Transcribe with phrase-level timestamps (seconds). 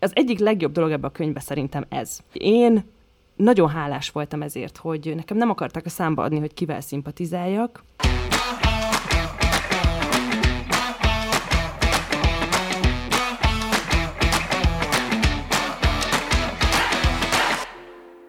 [0.00, 2.18] az egyik legjobb dolog ebben a könyvben szerintem ez.
[2.32, 2.84] Én
[3.36, 7.84] nagyon hálás voltam ezért, hogy nekem nem akartak a számba adni, hogy kivel szimpatizáljak.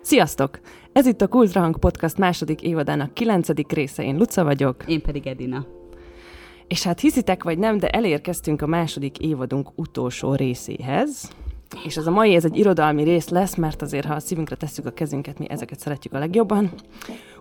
[0.01, 0.59] Sziasztok!
[0.91, 4.03] Ez itt a Kultrahang Podcast második évadának kilencedik része.
[4.03, 4.83] Én Luca vagyok.
[4.87, 5.65] Én pedig Edina.
[6.67, 11.31] És hát hiszitek vagy nem, de elérkeztünk a második évadunk utolsó részéhez.
[11.85, 14.85] És ez a mai, ez egy irodalmi rész lesz, mert azért, ha a szívünkre tesszük
[14.85, 16.71] a kezünket, mi ezeket szeretjük a legjobban.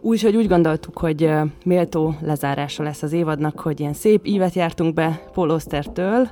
[0.00, 1.30] Úgyhogy úgy gondoltuk, hogy
[1.64, 6.28] méltó lezárása lesz az évadnak, hogy ilyen szép ívet jártunk be Paul Ostertől,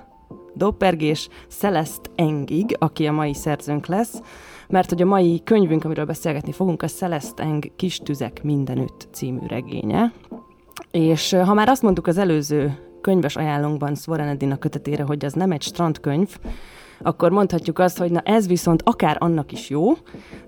[0.54, 4.20] Doppergés Celeste Engig, aki a mai szerzőnk lesz,
[4.68, 9.46] mert hogy a mai könyvünk, amiről beszélgetni fogunk, a Celeste Eng Kis tüzek mindenütt című
[9.46, 10.12] regénye.
[10.90, 15.50] És ha már azt mondtuk az előző könyves ajánlónkban Svoren Edina kötetére, hogy az nem
[15.50, 16.38] egy strandkönyv,
[17.00, 19.92] akkor mondhatjuk azt, hogy na ez viszont akár annak is jó,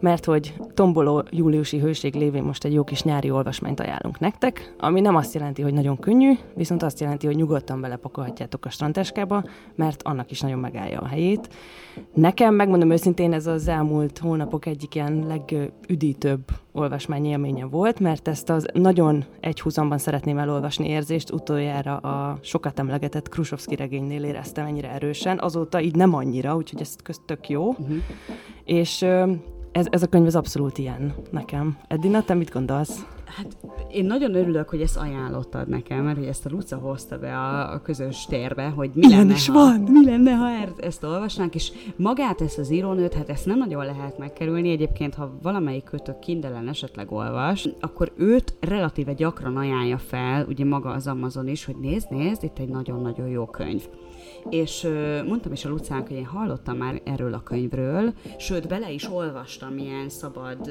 [0.01, 5.01] mert hogy tomboló júliusi hőség lévén most egy jó kis nyári olvasmányt ajánlunk nektek, ami
[5.01, 10.03] nem azt jelenti, hogy nagyon könnyű, viszont azt jelenti, hogy nyugodtan belepakolhatjátok a strandteskába, mert
[10.03, 11.49] annak is nagyon megállja a helyét.
[12.15, 16.41] Nekem, megmondom őszintén, ez az elmúlt hónapok egyik ilyen legüdítőbb
[16.79, 23.29] olvasmány élménye volt, mert ezt az nagyon egyhuzamban szeretném elolvasni érzést utoljára a sokat emlegetett
[23.29, 27.69] Krusovszki regénynél éreztem ennyire erősen, azóta így nem annyira, úgyhogy ez köztök jó.
[27.69, 27.97] Uh-huh.
[28.65, 29.07] És
[29.79, 31.79] ez, ez a könyv az abszolút ilyen nekem.
[31.89, 33.07] Edina, te mit gondolsz?
[33.25, 33.57] Hát
[33.93, 37.73] én nagyon örülök, hogy ezt ajánlottad nekem, mert hogy ezt a Luca hozta be a,
[37.73, 39.81] a közös térbe, hogy mi Ilyen lenne, is ha, van.
[39.81, 43.85] mi lenne, ha ezt, ezt olvasnánk, és magát ezt az írónőt, hát ezt nem nagyon
[43.85, 44.71] lehet megkerülni.
[44.71, 50.91] Egyébként, ha valamelyik kötök kindelen esetleg olvas, akkor őt relatíve gyakran ajánlja fel, ugye maga
[50.91, 53.83] az Amazon is, hogy nézd, nézd, itt egy nagyon-nagyon jó könyv
[54.51, 54.89] és
[55.27, 59.79] mondtam is a Lucának, hogy én hallottam már erről a könyvről, sőt, bele is olvastam
[59.79, 60.71] ilyen szabad,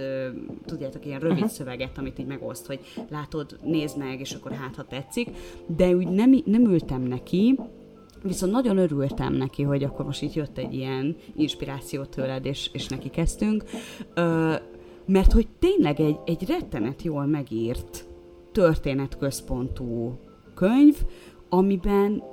[0.66, 1.52] tudjátok, ilyen rövid uh-huh.
[1.52, 5.30] szöveget, amit így megoszt, hogy látod, nézd meg, és akkor hát, ha tetszik,
[5.68, 7.60] de úgy nem, nem ültem neki,
[8.24, 12.88] Viszont nagyon örültem neki, hogy akkor most itt jött egy ilyen inspiráció tőled, és, és
[12.88, 13.64] neki kezdtünk,
[14.14, 14.54] ö,
[15.06, 18.08] mert hogy tényleg egy, egy rettenet jól megírt,
[18.52, 20.20] történetközpontú
[20.54, 20.96] könyv,
[21.50, 22.24] amiben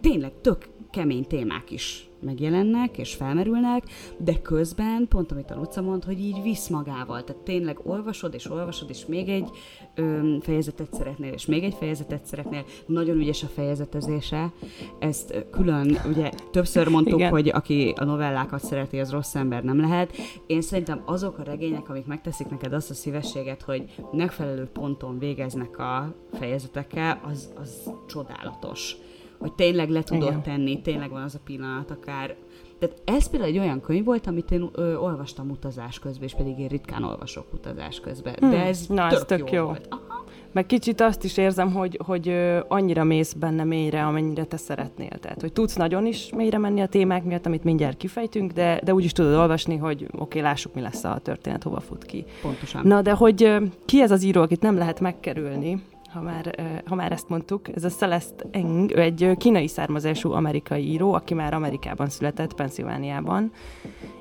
[0.00, 3.82] tényleg tök kemény témák is megjelennek és felmerülnek,
[4.16, 7.24] de közben, pont amit a Luca mond, hogy így visz magával.
[7.24, 9.50] Tehát tényleg olvasod és olvasod, és még egy
[9.94, 12.64] ö, fejezetet szeretnél, és még egy fejezetet szeretnél.
[12.86, 14.52] Nagyon ügyes a fejezetezése.
[14.98, 17.30] Ezt külön, ugye többször mondtuk, Igen.
[17.30, 20.16] hogy aki a novellákat szereti, az rossz ember nem lehet.
[20.46, 25.78] Én szerintem azok a regények, amik megteszik neked azt a szívességet, hogy megfelelő ponton végeznek
[25.78, 28.96] a fejezetekkel, az, az csodálatos
[29.38, 30.42] hogy tényleg le tudod Igen.
[30.42, 32.36] tenni, tényleg van az a pillanat akár.
[32.78, 36.58] Tehát ez például egy olyan könyv volt, amit én ö, olvastam utazás közben, és pedig
[36.58, 38.34] én ritkán olvasok utazás közben.
[38.38, 38.50] Hmm.
[38.50, 39.64] De ez Na, tök, ez tök jó, jó.
[39.64, 39.86] volt.
[39.90, 40.24] Aha.
[40.52, 42.34] Meg kicsit azt is érzem, hogy, hogy
[42.68, 45.08] annyira mész benne mélyre, amennyire te szeretnél.
[45.08, 48.94] Tehát, hogy tudsz nagyon is mélyre menni a témák miatt, amit mindjárt kifejtünk, de, de
[48.94, 52.24] úgy is tudod olvasni, hogy oké, okay, lássuk, mi lesz a történet, hova fut ki.
[52.42, 52.86] Pontosan.
[52.86, 55.82] Na, de hogy ki ez az író, akit nem lehet megkerülni,
[56.12, 56.54] ha már,
[56.86, 57.76] ha már ezt mondtuk.
[57.76, 63.52] Ez a Celeste Eng, ő egy kínai származású amerikai író, aki már Amerikában született, Pennsylvániában,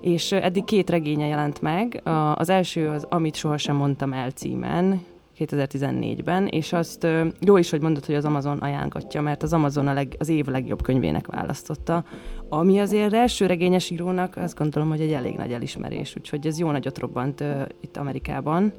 [0.01, 2.01] és eddig két regénye jelent meg.
[2.35, 5.01] Az első az Amit sohasem mondtam el címen,
[5.39, 7.07] 2014-ben, és azt
[7.39, 10.45] jó is, hogy mondod, hogy az Amazon ajánlgatja, mert az Amazon a leg, az év
[10.45, 12.03] legjobb könyvének választotta,
[12.49, 16.71] ami azért első regényes írónak azt gondolom, hogy egy elég nagy elismerés, úgyhogy ez jó
[16.71, 18.73] nagyot robbant uh, itt Amerikában.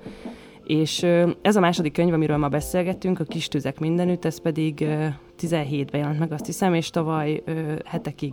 [0.68, 1.02] És
[1.42, 4.86] ez a második könyv, amiről ma beszélgettünk, a Kis tüzek mindenütt, ez pedig
[5.40, 7.42] 17-ben jelent meg, azt hiszem, és tavaly
[7.84, 8.32] hetekig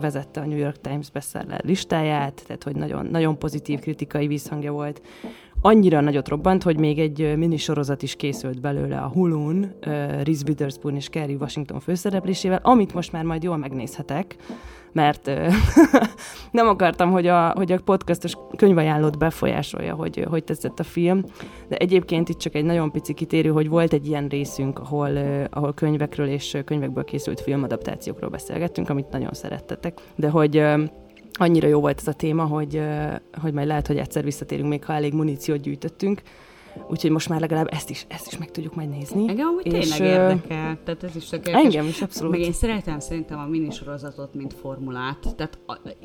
[0.00, 5.02] vezette a New York Times bestseller listáját, tehát hogy nagyon, nagyon pozitív kritikai visszhangja volt.
[5.66, 9.74] Annyira nagyot robbant, hogy még egy minisorozat is készült belőle a Hulun,
[10.22, 14.36] Reese Witherspoon és Kerry Washington főszereplésével, amit most már majd jól megnézhetek,
[14.92, 15.30] mert
[16.50, 21.24] nem akartam, hogy a, hogy a podcastos könyvajánlót befolyásolja, hogy, hogy tetszett a film,
[21.68, 25.18] de egyébként itt csak egy nagyon pici kitérő, hogy volt egy ilyen részünk, ahol,
[25.50, 30.62] ahol könyvekről és könyvekből készült filmadaptációkról beszélgettünk, amit nagyon szerettetek, de hogy
[31.38, 32.80] annyira jó volt ez a téma, hogy,
[33.40, 36.22] hogy majd lehet, hogy egyszer visszatérünk, még ha elég muníciót gyűjtöttünk,
[36.88, 39.28] Úgyhogy most már legalább ezt is, ezt is meg tudjuk majd nézni.
[39.28, 40.78] Engem amúgy és, tényleg érdekel.
[40.84, 42.32] Tehát ez is tök Engem is, abszolút.
[42.32, 45.34] Meg én szeretem szerintem a minisorozatot, mint formulát.
[45.36, 45.58] Tehát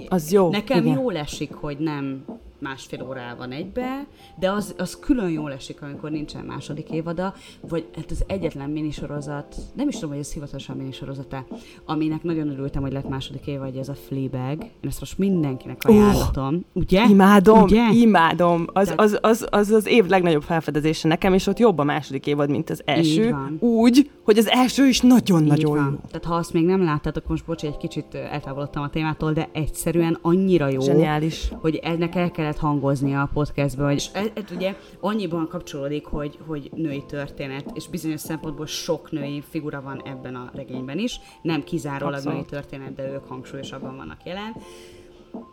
[0.10, 0.50] az jó.
[0.50, 0.98] Nekem igen.
[0.98, 2.26] jól esik, hogy nem
[2.60, 4.06] másfél órá van egybe,
[4.40, 9.56] de az, az külön jól esik, amikor nincsen második évada, vagy hát az egyetlen minisorozat,
[9.74, 11.46] nem is tudom, hogy ez hivatalosan minisorozata,
[11.86, 14.62] aminek nagyon örültem, hogy lett második évad, ez a Fleabag.
[14.62, 16.56] Én ezt most mindenkinek ajánlatom.
[16.56, 17.06] Oh, ugye?
[17.10, 17.90] Imádom, ugye?
[17.92, 18.68] imádom.
[18.74, 19.00] Az, Tehát...
[19.00, 22.70] az, az, az, az év legnagyobb felfedezése nekem, és ott jobb a második évad, mint
[22.70, 23.36] az első.
[23.60, 25.98] Úgy, hogy az első is nagyon-nagyon jó.
[26.08, 30.18] Tehát ha azt még nem láttátok, most bocs, egy kicsit eltávolodtam a témától, de egyszerűen
[30.22, 31.52] annyira jó, Zseniális.
[31.62, 33.92] hogy ennek el kellett hangozni a podcastba.
[33.92, 39.44] És ez, ez ugye annyiban kapcsolódik, hogy, hogy női történet, és bizonyos szempontból sok női
[39.50, 41.20] figura van ebben a regényben is.
[41.42, 42.38] Nem kizárólag Abszolút.
[42.38, 44.56] női történet, de ők hangsúlyosabban vannak jelen.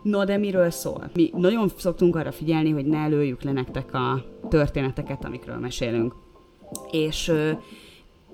[0.02, 1.10] No, de miről szól?
[1.14, 6.14] Mi nagyon szoktunk arra figyelni, hogy ne lőjük le nektek a történeteket, amikről mesélünk.
[6.90, 7.32] És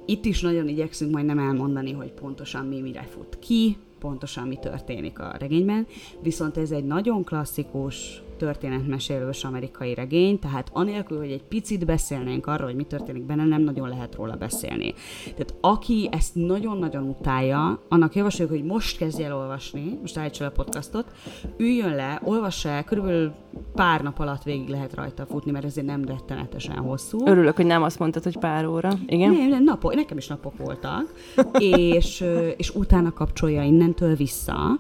[0.07, 4.57] itt is nagyon igyekszünk majd nem elmondani, hogy pontosan mi mire fut ki, pontosan mi
[4.57, 5.87] történik a regényben,
[6.21, 12.67] viszont ez egy nagyon klasszikus történetmesélős amerikai regény, tehát anélkül, hogy egy picit beszélnénk arról,
[12.67, 14.95] hogy mi történik benne, nem nagyon lehet róla beszélni.
[15.25, 20.51] Tehát aki ezt nagyon-nagyon utálja, annak javasoljuk, hogy most kezdje el olvasni, most állítsa a
[20.51, 21.13] podcastot,
[21.57, 23.33] üljön le, olvassa el, körülbelül
[23.75, 27.27] pár nap alatt végig lehet rajta futni, mert ezért nem rettenetesen hosszú.
[27.27, 28.93] Örülök, hogy nem azt mondtad, hogy pár óra.
[29.07, 29.33] Igen?
[29.33, 31.13] Nem, nem napok, nekem is napok voltak,
[31.59, 32.25] és,
[32.57, 34.79] és utána kapcsolja innentől vissza.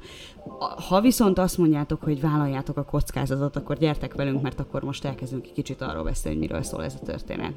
[0.88, 5.44] Ha viszont azt mondjátok, hogy vállaljátok a kockázatot, akkor gyertek velünk, mert akkor most elkezdünk
[5.44, 7.52] egy kicsit arról beszélni, hogy miről szól ez a történet.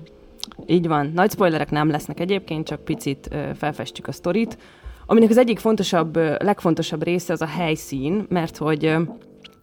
[0.66, 1.12] Így van.
[1.14, 4.58] Nagy spoilerek nem lesznek egyébként, csak picit felfestjük a sztorit.
[5.06, 8.96] Aminek az egyik fontosabb, legfontosabb része az a helyszín, mert hogy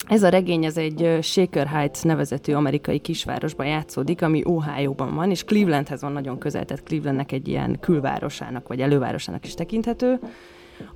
[0.08, 5.44] ez a regény ez egy Shaker Heights nevezetű amerikai kisvárosban játszódik, ami Ohio-ban van, és
[5.44, 10.18] Clevelandhez van nagyon közel, tehát Clevelandnek egy ilyen külvárosának vagy elővárosának is tekinthető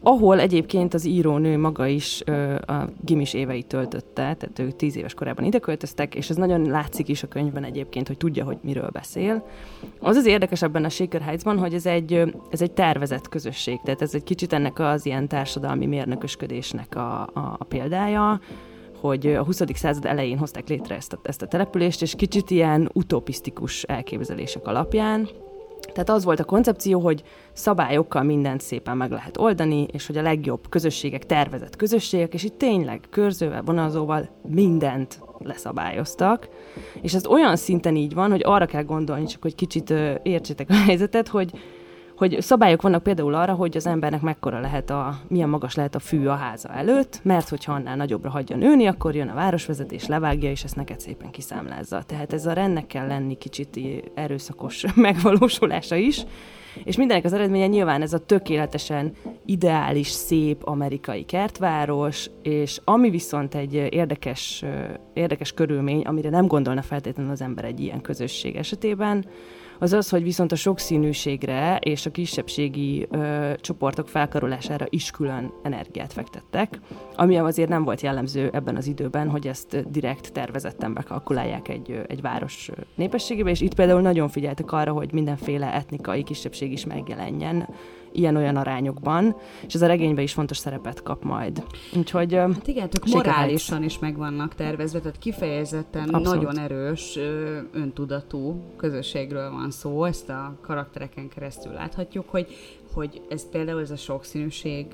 [0.01, 5.15] ahol egyébként az írónő maga is ö, a gimis éveit töltötte, tehát ők tíz éves
[5.15, 8.89] korában ide költöztek, és ez nagyon látszik is a könyvben egyébként, hogy tudja, hogy miről
[8.93, 9.47] beszél.
[10.01, 14.03] Az az érdekes ebben a Shaker Heights-ban, hogy ez egy, ez egy tervezett közösség, tehát
[14.03, 18.41] ez egy kicsit ennek az ilyen társadalmi mérnökösködésnek a, a, a példája,
[19.01, 19.63] hogy a 20.
[19.75, 25.29] század elején hozták létre ezt a, ezt a települést, és kicsit ilyen utopisztikus elképzelések alapján,
[25.93, 27.23] tehát az volt a koncepció, hogy
[27.53, 32.59] szabályokkal mindent szépen meg lehet oldani, és hogy a legjobb közösségek tervezett közösségek, és itt
[32.59, 36.49] tényleg körzővel, vonalzóval mindent leszabályoztak.
[37.03, 40.75] És ez olyan szinten így van, hogy arra kell gondolni, csak hogy kicsit értsétek a
[40.75, 41.51] helyzetet, hogy
[42.17, 45.99] hogy szabályok vannak például arra, hogy az embernek mekkora lehet a, milyen magas lehet a
[45.99, 50.51] fű a háza előtt, mert hogyha annál nagyobbra hagyja nőni, akkor jön a városvezetés, levágja,
[50.51, 52.03] és ezt neked szépen kiszámlázza.
[52.03, 53.81] Tehát ez a rendnek kell lenni kicsit
[54.15, 56.25] erőszakos megvalósulása is.
[56.85, 59.13] És mindenek az eredménye nyilván ez a tökéletesen
[59.45, 64.65] ideális, szép amerikai kertváros, és ami viszont egy érdekes,
[65.13, 69.25] érdekes körülmény, amire nem gondolna feltétlenül az ember egy ilyen közösség esetében,
[69.79, 76.13] az az, hogy viszont a sokszínűségre és a kisebbségi ö, csoportok felkarolására is külön energiát
[76.13, 76.81] fektettek,
[77.17, 82.21] ami azért nem volt jellemző ebben az időben, hogy ezt direkt tervezetten bekalkulálják egy, egy
[82.21, 87.69] város népességébe, és itt például nagyon figyeltek arra, hogy mindenféle etnikai kisebbség is megjelenjen
[88.19, 89.37] ilyen-olyan arányokban,
[89.67, 91.65] és ez a regényben is fontos szerepet kap majd.
[91.97, 92.35] Úgyhogy...
[92.35, 96.43] Hát igen, tök morálisan is meg vannak tervezve, tehát kifejezetten Abszolút.
[96.43, 97.19] nagyon erős,
[97.73, 102.47] öntudatú közösségről van szó, ezt a karaktereken keresztül láthatjuk, hogy,
[102.93, 104.87] hogy ez például ez a sokszínűség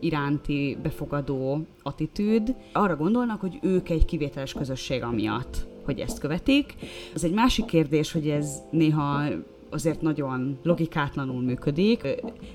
[0.00, 6.74] iránti befogadó attitűd, arra gondolnak, hogy ők egy kivételes közösség amiatt hogy ezt követik.
[7.14, 9.22] Az egy másik kérdés, hogy ez néha
[9.72, 12.06] azért nagyon logikátlanul működik.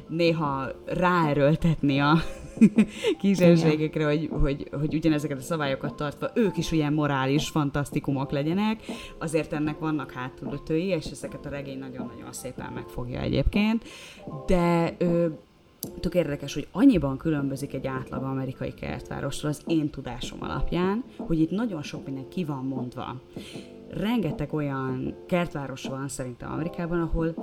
[0.07, 2.17] Néha ráerőltetni a
[3.19, 8.79] kísérségekre, hogy, hogy, hogy ugyanezeket a szabályokat tartva ők is ilyen morális fantasztikumok legyenek.
[9.17, 13.83] Azért ennek vannak hátulütői, és ezeket a regény nagyon-nagyon szépen megfogja egyébként.
[14.45, 15.27] De ö,
[15.99, 21.51] tök érdekes, hogy annyiban különbözik egy átlag amerikai kertvárostól az én tudásom alapján, hogy itt
[21.51, 23.21] nagyon sok minden ki van mondva
[23.89, 27.33] rengeteg olyan kertváros van szerintem Amerikában, ahol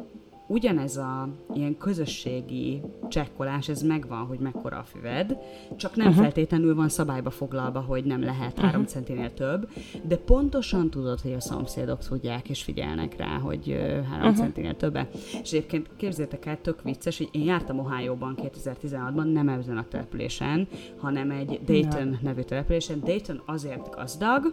[0.46, 5.36] ugyanez a ilyen közösségi csekkolás, ez megvan, hogy mekkora a füved,
[5.76, 6.22] csak nem uh-huh.
[6.22, 8.84] feltétlenül van szabályba foglalva, hogy nem lehet uh-huh.
[8.84, 9.68] centinél több,
[10.02, 13.78] de pontosan tudod, hogy a szomszédok tudják és figyelnek rá, hogy
[14.10, 14.36] három uh-huh.
[14.36, 15.08] centinél többe.
[15.42, 20.68] És egyébként képzétek el, tök vicces, hogy én jártam Ohio-ban 2016-ban, nem ezen a településen,
[20.96, 22.18] hanem egy Dayton ja.
[22.22, 23.00] nevű településen.
[23.00, 24.52] Dayton azért gazdag,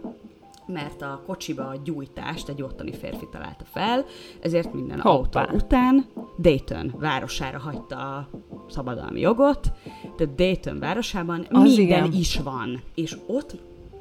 [0.66, 4.04] mert a kocsiba a gyújtást egy ottani férfi találta fel,
[4.40, 5.40] ezért minden Hoppá.
[5.40, 6.06] autó után
[6.38, 8.28] Dayton városára hagyta a
[8.68, 9.72] szabadalmi jogot,
[10.16, 12.12] tehát Dayton városában Az minden igen.
[12.12, 13.56] is van, és ott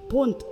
[0.08, 0.46] pont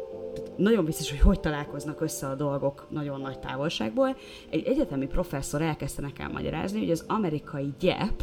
[0.56, 4.16] nagyon biztos, hogy hogy találkoznak össze a dolgok nagyon nagy távolságból.
[4.50, 8.22] Egy egyetemi professzor elkezdte nekem magyarázni, hogy az amerikai gyep,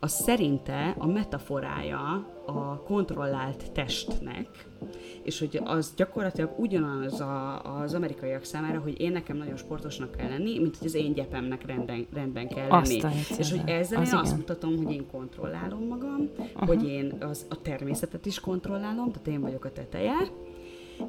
[0.00, 4.66] az szerinte a metaforája a kontrollált testnek,
[5.22, 10.28] és hogy az gyakorlatilag ugyanaz a, az amerikaiak számára, hogy én nekem nagyon sportosnak kell
[10.28, 13.00] lenni, mint hogy az én gyepemnek rendben, rendben kell lenni.
[13.38, 14.18] És hogy ezzel az én igen.
[14.18, 16.66] azt mutatom, hogy én kontrollálom magam, uh-huh.
[16.66, 20.16] hogy én az, a természetet is kontrollálom, tehát én vagyok a teteje,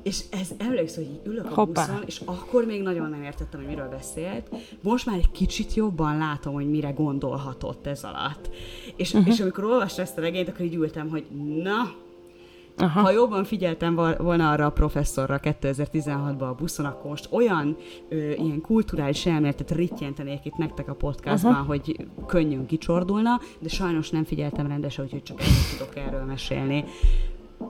[0.04, 1.86] és ez emlékszem, hogy így ülök a Hoppá.
[1.86, 4.50] buszon, és akkor még nagyon nem értettem, hogy miről beszélt.
[4.82, 8.50] Most már egy kicsit jobban látom, hogy mire gondolhatott ez alatt.
[8.96, 9.34] És, uh-huh.
[9.34, 11.26] és amikor olvastam ezt a regényt, akkor így ültem, hogy
[11.64, 11.92] na,
[12.80, 13.02] Aha.
[13.02, 17.78] Ha jobban figyeltem volna arra a professzorra 2016-ban a buszon, akkor most olyan
[18.10, 21.64] ö, ilyen kulturális elméletet rittyentenék itt nektek a podcastban, Aha.
[21.64, 26.84] hogy könnyűn kicsordulna, de sajnos nem figyeltem rendesen, úgyhogy csak ennyit tudok erről mesélni.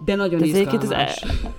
[0.06, 0.84] De nagyon ez izgalmas.
[0.84, 1.10] Ez el,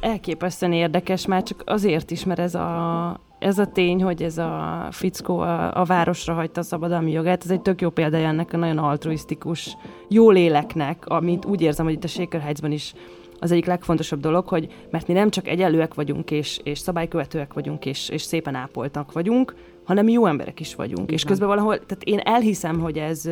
[0.00, 4.86] elképesztően érdekes, már csak azért is, mert ez a, ez a tény, hogy ez a
[4.90, 8.56] fickó a, a városra hagyta a szabadalmi jogát, ez egy tök jó példája ennek a
[8.56, 9.76] nagyon altruisztikus
[10.08, 12.94] jó léleknek, amit úgy érzem, hogy itt a Shaker Heights-ban is
[13.40, 17.86] az egyik legfontosabb dolog, hogy mert mi nem csak egyenlőek vagyunk, és, és szabálykövetőek vagyunk,
[17.86, 19.54] és, és szépen ápoltak vagyunk,
[19.84, 21.02] hanem jó emberek is vagyunk.
[21.02, 21.14] Igen.
[21.14, 23.30] És közben valahol, tehát én elhiszem, hogy ez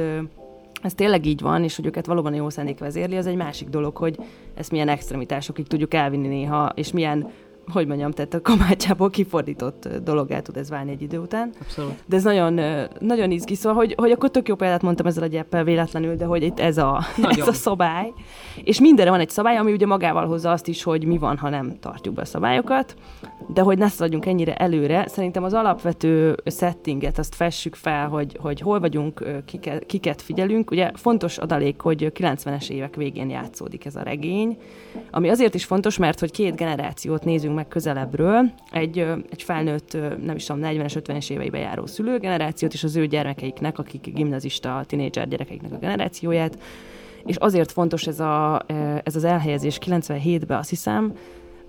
[0.87, 3.97] ez tényleg így van, és hogy őket valóban jó szándék vezérli, az egy másik dolog,
[3.97, 4.16] hogy
[4.55, 7.31] ezt milyen extremitásokig tudjuk elvinni néha, és milyen
[7.73, 11.50] hogy mondjam, tehát a kamácsából kifordított dologá tud ez válni egy idő után.
[11.61, 11.94] Abszolút.
[12.06, 12.61] De ez nagyon,
[12.99, 16.25] nagyon izgi, szóval, hogy, hogy akkor tök jó példát mondtam ezzel a gyeppel véletlenül, de
[16.25, 17.00] hogy itt ez a,
[17.40, 18.12] ez a szabály.
[18.64, 21.49] És mindenre van egy szabály, ami ugye magával hozza azt is, hogy mi van, ha
[21.49, 22.96] nem tartjuk be a szabályokat,
[23.54, 28.61] de hogy ne szaladjunk ennyire előre, szerintem az alapvető settinget azt fessük fel, hogy, hogy
[28.61, 30.70] hol vagyunk, kiket, kiket figyelünk.
[30.70, 34.58] Ugye fontos adalék, hogy 90-es évek végén játszódik ez a regény,
[35.11, 38.99] ami azért is fontos, mert hogy két generációt nézünk meg közelebbről, egy,
[39.31, 44.13] egy felnőtt, nem is tudom, 40-es, 50-es éveibe járó szülőgenerációt, és az ő gyermekeiknek, akik
[44.15, 46.59] gimnazista, tinédzser gyerekeiknek a generációját,
[47.25, 48.63] és azért fontos ez, a,
[49.03, 51.13] ez az elhelyezés 97-ben, azt hiszem,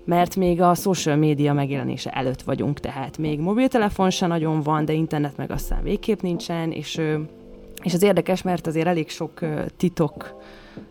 [0.04, 4.92] mert még a social média megjelenése előtt vagyunk, tehát még mobiltelefon se nagyon van, de
[4.92, 7.00] internet meg aztán végképp nincsen, és,
[7.82, 9.40] és az érdekes, mert azért elég sok
[9.76, 10.36] titok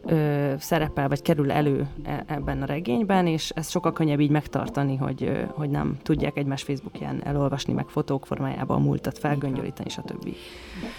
[0.05, 4.95] ö, szerepel, vagy kerül elő e, ebben a regényben, és ez sokkal könnyebb így megtartani,
[4.95, 10.35] hogy, ö, hogy nem tudják egymás Facebookján elolvasni, meg fotók formájában a múltat felgöngyölíteni, stb.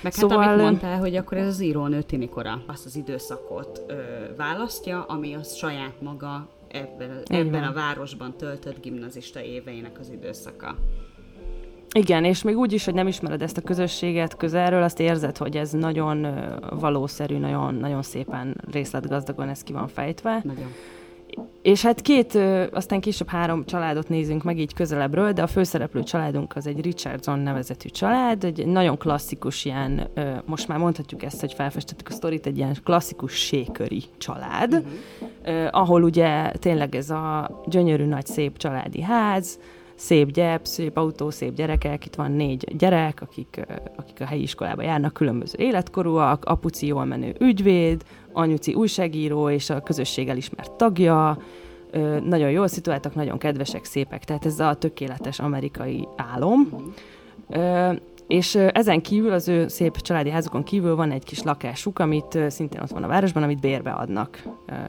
[0.03, 3.95] Meg szóval, hát amit mondtál, hogy akkor ez az írónő tinikora azt az időszakot ö,
[4.37, 10.77] választja, ami az saját maga ebben, ebben a városban töltött gimnazista éveinek az időszaka.
[11.95, 15.57] Igen, és még úgy is, hogy nem ismered ezt a közösséget közelről, azt érzed, hogy
[15.57, 16.27] ez nagyon
[16.71, 20.41] valószerű, nagyon, nagyon szépen részletgazdagon ez ki van fejtve.
[20.45, 20.73] Nagyon.
[21.63, 22.39] És hát két,
[22.73, 27.39] aztán később három családot nézünk meg így közelebbről, de a főszereplő családunk az egy Richardson
[27.39, 30.09] nevezetű család, egy nagyon klasszikus ilyen,
[30.45, 35.69] most már mondhatjuk ezt, hogy felfestettük a sztorit, egy ilyen klasszikus séköri család, uh-huh.
[35.71, 39.59] ahol ugye tényleg ez a gyönyörű nagy szép családi ház,
[39.99, 43.61] szép gyep, szép autó, szép gyerekek, itt van négy gyerek, akik,
[43.97, 48.03] akik a helyi iskolába járnak, különböző életkorúak, apuci jól menő ügyvéd,
[48.33, 51.39] anyuci újságíró és a közösség elismert tagja,
[52.25, 56.93] nagyon jól szituáltak, nagyon kedvesek, szépek, tehát ez a tökéletes amerikai álom.
[58.29, 62.81] És ezen kívül, az ő szép családi házukon kívül van egy kis lakásuk, amit szintén
[62.81, 64.43] ott van a városban, amit bérbe adnak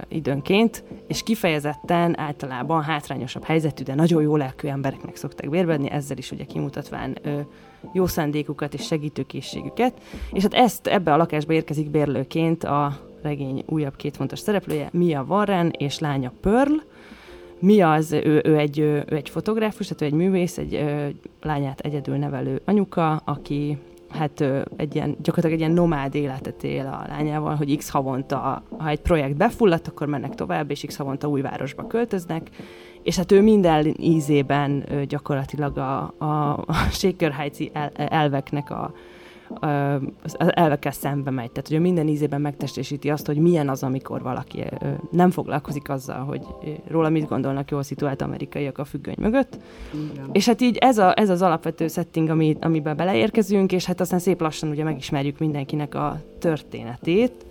[0.08, 6.31] időnként, és kifejezetten általában hátrányosabb helyzetű, de nagyon jó lelkű embereknek szokták bérbeadni, ezzel is
[6.31, 7.17] ugye kimutatván
[7.93, 10.01] jó szándékukat és segítőkészségüket.
[10.31, 15.25] És hát ezt ebbe a lakásba érkezik bérlőként a regény újabb két fontos szereplője, Mia
[15.27, 16.75] Warren és lánya Pearl,
[17.60, 21.08] mi az, ő, ő, egy, ő egy fotográfus, tehát ő egy művész, egy ö,
[21.42, 23.78] lányát egyedül nevelő anyuka, aki
[24.10, 28.63] hát ö, egy ilyen, gyakorlatilag egy ilyen nomád életet él a lányával, hogy x havonta,
[28.78, 32.50] ha egy projekt befulladt, akkor mennek tovább, és x havonta új városba költöznek,
[33.04, 38.94] és hát ő minden ízében ö, gyakorlatilag a, a, a Shaker heights el, elveknek a,
[40.24, 41.51] az elvekkel szembe megy.
[41.51, 44.63] Tehát, hogy minden ízében megtestesíti azt, hogy milyen az, amikor valaki
[45.12, 46.46] nem foglalkozik azzal, hogy
[46.88, 49.58] róla mit gondolnak jól szituált amerikaiak a függöny mögött.
[50.12, 50.29] Igen.
[50.32, 54.20] És hát így ez, a, ez az alapvető setting, ami, amiben beleérkezünk, és hát aztán
[54.20, 57.46] szép lassan ugye megismerjük mindenkinek a történetét.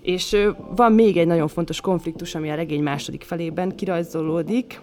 [0.00, 0.36] És
[0.76, 4.80] van még egy nagyon fontos konfliktus, ami a regény második felében kirajzolódik.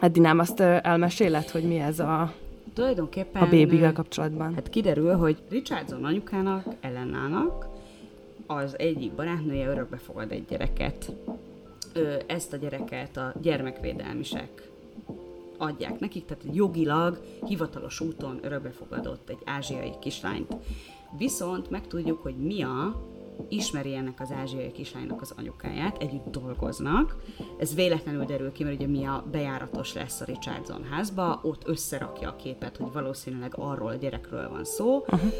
[0.00, 2.32] Edinám azt elmeséled, hogy mi ez a
[2.76, 3.42] tulajdonképpen...
[3.42, 4.54] A bébivel kapcsolatban.
[4.54, 7.68] Hát kiderül, hogy Richardson anyukának, ellenának
[8.46, 11.12] az egyik barátnője örökbe fogad egy gyereket.
[12.26, 14.70] Ezt a gyereket a gyermekvédelmisek
[15.58, 20.54] adják nekik, tehát jogilag, hivatalos úton örökbefogadott egy ázsiai kislányt.
[21.18, 23.02] Viszont megtudjuk, hogy Mia
[23.48, 27.16] ismeri ennek az ázsiai kislánynak az anyukáját, együtt dolgoznak.
[27.58, 32.36] Ez véletlenül derül ki, mert ugye Mia bejáratos lesz a Richardson házba, ott összerakja a
[32.36, 35.32] képet, hogy valószínűleg arról a gyerekről van szó, uh-huh.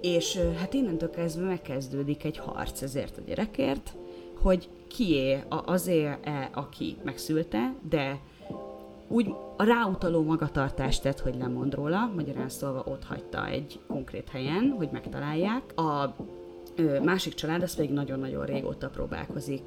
[0.00, 3.94] és hát innentől kezdve megkezdődik egy harc ezért a gyerekért,
[4.42, 8.20] hogy kié azért-e, aki megszülte, de
[9.08, 14.74] úgy a ráutaló magatartást tett, hogy lemond róla, magyarán szólva ott hagyta egy konkrét helyen,
[14.76, 15.78] hogy megtalálják.
[15.78, 16.16] A
[17.02, 19.62] másik család, az pedig nagyon-nagyon régóta próbálkozik,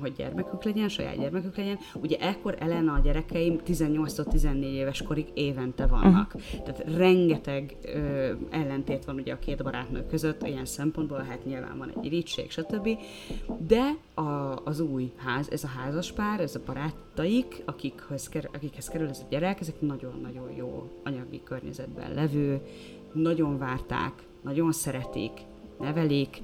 [0.00, 1.78] hogy gyermekük legyen, saját gyermekük legyen.
[1.94, 6.34] Ugye ekkor Elena a gyerekeim 18-14 éves korig évente vannak.
[6.64, 7.76] Tehát rengeteg
[8.50, 12.88] ellentét van ugye a két barátnő között, ilyen szempontból, hát nyilván van egy irítség, stb.
[13.66, 19.08] De a, az új ház, ez a házas pár, ez a barátaik, akikhez, akikhez kerül
[19.08, 22.60] ez a gyerek, ezek nagyon-nagyon jó anyagi környezetben levő,
[23.12, 24.12] nagyon várták,
[24.42, 25.32] nagyon szeretik,
[25.82, 26.42] nevelik,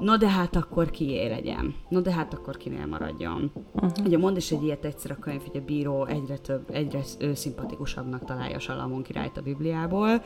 [0.00, 1.74] Na de hát akkor kié legyen?
[1.88, 3.52] Na de hát akkor kinél maradjon?
[3.72, 3.90] Uh-huh.
[4.04, 7.00] Ugye mond is egy ilyet egyszer a könyv, hogy a bíró egyre több, egyre
[7.34, 10.08] szimpatikusabbnak találja Salamon királyt a Bibliából,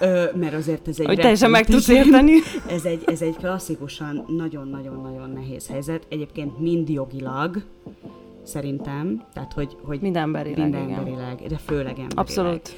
[0.00, 1.06] ö, mert azért ez egy...
[1.06, 2.32] Hogy teljesen meg tudsz érteni.
[2.68, 6.06] Ez egy, ez egy klasszikusan nagyon-nagyon-nagyon nehéz helyzet.
[6.08, 7.62] Egyébként mind jogilag,
[8.42, 12.18] szerintem, tehát hogy, hogy minden emberileg, minden emberileg de főleg emberileg.
[12.18, 12.74] Abszolút.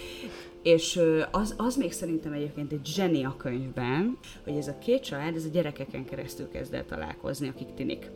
[0.62, 1.00] És
[1.30, 5.44] az, az még szerintem egyébként egy zseni a könyvben, hogy ez a két család, ez
[5.44, 8.10] a gyerekeken keresztül kezd el találkozni, akik tinik.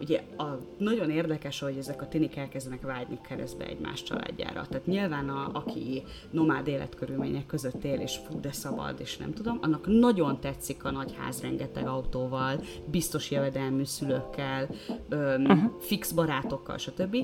[0.00, 0.44] Ugye a,
[0.78, 4.66] nagyon érdekes, hogy ezek a tinik elkezdenek vágyni keresztbe egymás családjára.
[4.68, 9.58] Tehát nyilván a, aki nomád életkörülmények között él, és fú, de szabad, és nem tudom,
[9.62, 12.60] annak nagyon tetszik a nagy ház rengeteg autóval,
[12.90, 14.68] biztos jövedelmű szülőkkel,
[15.08, 17.16] öm, fix barátokkal, stb.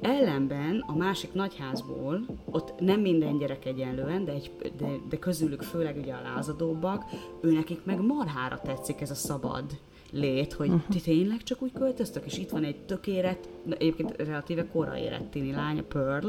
[0.00, 5.96] Ellenben a másik nagyházból, ott nem minden gyerek egyenlően, de, egy, de, de közülük főleg
[5.96, 7.04] ugye a lázadóbbak,
[7.40, 9.64] nekik meg marhára tetszik ez a szabad
[10.10, 10.88] lét, hogy uh-huh.
[10.88, 13.48] ti tényleg csak úgy költöztök, és itt van egy tökélet,
[13.78, 16.28] egyébként relatíve korai érett tini lánya, Pearl,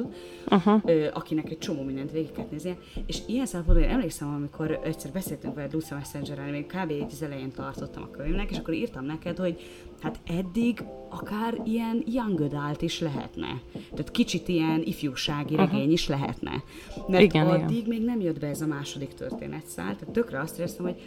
[0.50, 0.82] uh-huh.
[0.86, 5.12] ö, akinek egy csomó mindent végig kell néznie, és ilyen szempontból én emlékszem, amikor egyszer
[5.12, 6.94] beszéltünk veled Lucia messenger még kb.
[7.12, 9.60] az elején tartottam a könyvnek, és akkor írtam neked, hogy
[10.02, 13.62] hát eddig akár ilyen young adult is lehetne.
[13.72, 15.72] Tehát kicsit ilyen ifjúsági uh-huh.
[15.72, 16.64] regény is lehetne.
[17.08, 17.90] Mert igen, addig igen.
[17.90, 21.02] még nem jött be ez a második történetszál, tehát tökre azt éreztem, hogy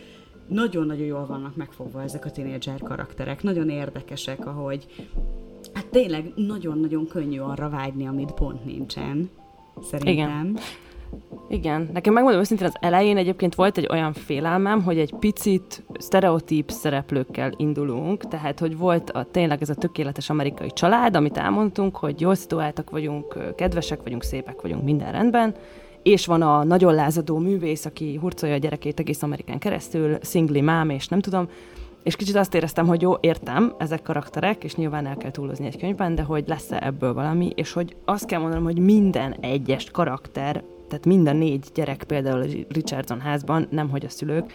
[0.51, 4.87] nagyon-nagyon jól vannak megfogva ezek a tínédzser karakterek, nagyon érdekesek, ahogy
[5.73, 9.31] hát tényleg nagyon-nagyon könnyű arra vágyni, amit pont nincsen,
[9.83, 10.13] szerintem.
[10.13, 10.59] Igen.
[11.49, 16.71] Igen, nekem megmondom őszintén az elején egyébként volt egy olyan félelmem, hogy egy picit sztereotíp
[16.71, 22.21] szereplőkkel indulunk, tehát hogy volt a, tényleg ez a tökéletes amerikai család, amit elmondtunk, hogy
[22.21, 25.55] jól szituáltak vagyunk, kedvesek vagyunk, szépek vagyunk, minden rendben,
[26.03, 30.91] és van a nagyon lázadó művész, aki hurcolja a gyerekét egész Amerikán keresztül, szingli mám,
[30.91, 31.49] és nem tudom,
[32.03, 35.79] és kicsit azt éreztem, hogy jó, értem, ezek karakterek, és nyilván el kell túlozni egy
[35.79, 40.63] könyvben, de hogy lesz-e ebből valami, és hogy azt kell mondanom, hogy minden egyes karakter,
[40.89, 44.53] tehát minden négy gyerek például a Richardson házban, nem hogy a szülők,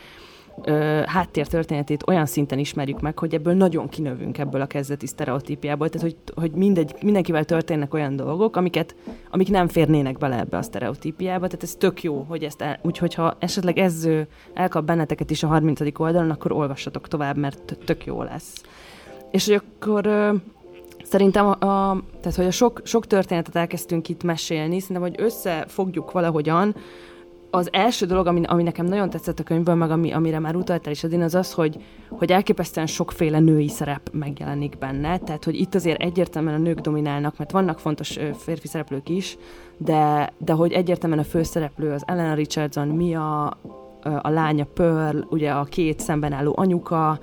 [0.64, 6.08] ö, háttértörténetét olyan szinten ismerjük meg, hogy ebből nagyon kinövünk ebből a kezdeti sztereotípiából, tehát
[6.08, 8.96] hogy, hogy mindegy, mindenkivel történnek olyan dolgok, amiket,
[9.30, 13.14] amik nem férnének bele ebbe a sztereotípiába, tehát ez tök jó, hogy ezt el, úgyhogy
[13.14, 14.08] ha esetleg ez
[14.54, 16.00] elkap benneteket is a 30.
[16.00, 18.64] oldalon, akkor olvassatok tovább, mert tök jó lesz.
[19.32, 20.34] És hogy akkor ö,
[21.06, 26.12] Szerintem, a, a, tehát, hogy a sok, sok történetet elkezdtünk itt mesélni, szerintem, hogy összefogjuk
[26.12, 26.76] valahogyan,
[27.56, 30.92] az első dolog, ami, ami nekem nagyon tetszett a könyvből, meg ami, amire már utaltál
[30.92, 31.78] is, Adin, az az, hogy,
[32.10, 37.38] hogy elképesztően sokféle női szerep megjelenik benne, tehát hogy itt azért egyértelműen a nők dominálnak,
[37.38, 39.38] mert vannak fontos férfi szereplők is,
[39.78, 43.58] de, de hogy egyértelműen a főszereplő az Elena Richardson, Mia,
[44.22, 47.20] a lánya Pearl, ugye a két szemben álló anyuka,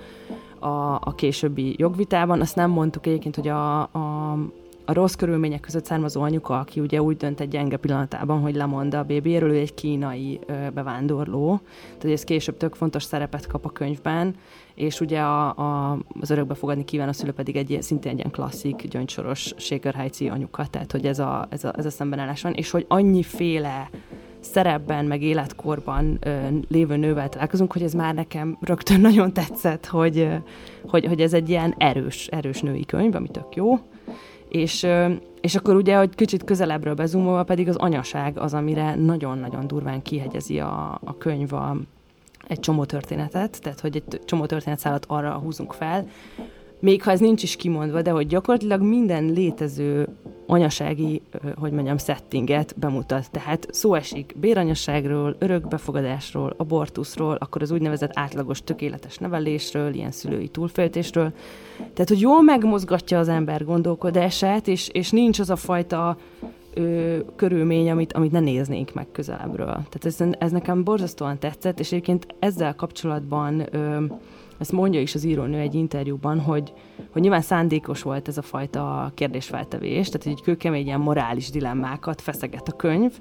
[0.58, 2.40] a, a későbbi jogvitában.
[2.40, 4.36] Azt nem mondtuk egyébként, hogy a, a,
[4.84, 8.94] a rossz körülmények között származó anyuka, aki ugye úgy dönt egy gyenge pillanatában, hogy lemond
[8.94, 11.60] a bébiéről, ő egy kínai ö, bevándorló.
[11.98, 14.34] Tehát ez később tök fontos szerepet kap a könyvben,
[14.74, 18.30] és ugye a, a, az örökbe fogadni kíván a szülő pedig egy szintén egy ilyen
[18.30, 19.54] klasszik, gyöngysoros
[19.94, 23.90] Heights anyuka, tehát hogy ez a, ez a, ez a szembenállás van, és hogy annyiféle
[24.40, 26.36] szerepben, meg életkorban ö,
[26.68, 30.28] lévő nővel találkozunk, hogy ez már nekem rögtön nagyon tetszett, hogy,
[30.86, 33.78] hogy, hogy ez egy ilyen erős, erős női könyv, ami tök jó.
[34.52, 34.86] És,
[35.40, 40.60] és akkor ugye, hogy kicsit közelebbről bezumolva pedig az anyaság az, amire nagyon-nagyon durván kihegyezi
[40.60, 41.76] a, a könyv a,
[42.46, 46.06] egy csomó történetet, tehát hogy egy csomó történetszálat arra húzunk fel,
[46.82, 50.08] még ha ez nincs is kimondva, de hogy gyakorlatilag minden létező
[50.46, 51.22] anyasági,
[51.54, 53.30] hogy mondjam, settinget bemutat.
[53.30, 61.32] Tehát szó esik béranyaságról, örökbefogadásról, abortuszról, akkor az úgynevezett átlagos tökéletes nevelésről, ilyen szülői túlféltésről.
[61.76, 66.16] Tehát, hogy jól megmozgatja az ember gondolkodását, és, és nincs az a fajta
[66.74, 69.66] ö, körülmény, amit, amit ne néznénk meg közelebbről.
[69.66, 74.04] Tehát ez, ez nekem borzasztóan tetszett, és egyébként ezzel kapcsolatban ö,
[74.62, 76.72] ezt mondja is az írónő egy interjúban, hogy,
[77.12, 82.68] hogy nyilván szándékos volt ez a fajta kérdésfeltevés, tehát egy kőkemény ilyen morális dilemmákat feszeget
[82.68, 83.12] a könyv,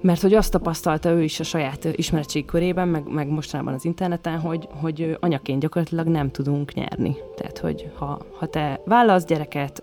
[0.00, 4.68] mert hogy azt tapasztalta ő is a saját ismeretségkörében, meg, meg mostanában az interneten, hogy,
[4.80, 7.16] hogy anyaként gyakorlatilag nem tudunk nyerni.
[7.36, 9.82] Tehát, hogy ha, ha te válasz gyereket,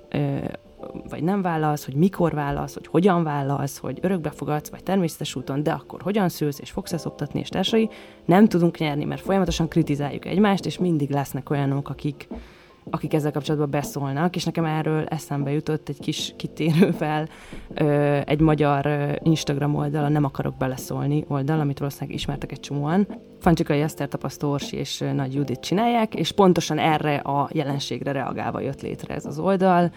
[1.09, 5.63] vagy nem válasz, hogy mikor válasz, hogy hogyan válasz, hogy örökbe fogadsz, vagy természetes úton,
[5.63, 7.89] de akkor hogyan szülsz, és fogsz ezt oktatni, és társai,
[8.25, 12.27] nem tudunk nyerni, mert folyamatosan kritizáljuk egymást, és mindig lesznek olyanok, akik,
[12.89, 17.27] akik ezzel kapcsolatban beszólnak, és nekem erről eszembe jutott egy kis kitérővel
[17.73, 18.89] ö, egy magyar
[19.23, 23.07] Instagram oldal, Nem akarok beleszólni oldal, amit valószínűleg ismertek egy csomóan.
[23.39, 28.81] Fancsikai Eszter tapasztó Orsi és Nagy Judit csinálják, és pontosan erre a jelenségre reagálva jött
[28.81, 29.91] létre ez az oldal,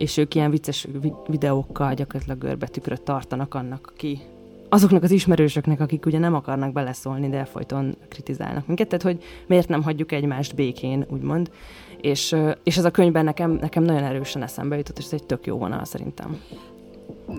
[0.00, 0.86] és ők ilyen vicces
[1.26, 4.20] videókkal gyakorlatilag görbetükröt tartanak annak, aki
[4.68, 9.68] azoknak az ismerősöknek, akik ugye nem akarnak beleszólni, de folyton kritizálnak minket, tehát hogy miért
[9.68, 11.50] nem hagyjuk egymást békén, úgymond.
[12.00, 15.46] És, és ez a könyvben nekem, nekem nagyon erősen eszembe jutott, és ez egy tök
[15.46, 16.40] jó vonal szerintem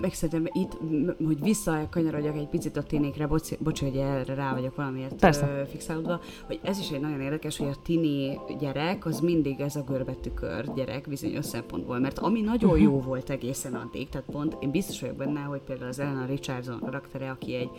[0.00, 0.78] meg szerintem itt,
[1.26, 5.66] hogy visszakanyarodjak egy picit a ténékre, bocs, bocs, hogy erre rá vagyok valamiért Persze.
[5.70, 9.82] fixálódva, hogy ez is egy nagyon érdekes, hogy a tini gyerek, az mindig ez a
[9.82, 12.84] görbetükör gyerek bizonyos szempontból, mert ami nagyon uh-huh.
[12.84, 16.78] jó volt egészen addig, tehát pont én biztos vagyok benne, hogy például az Elena Richardson
[16.78, 17.70] karaktere, aki egy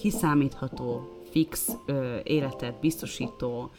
[0.00, 3.70] kiszámítható, fix ö, életet biztosító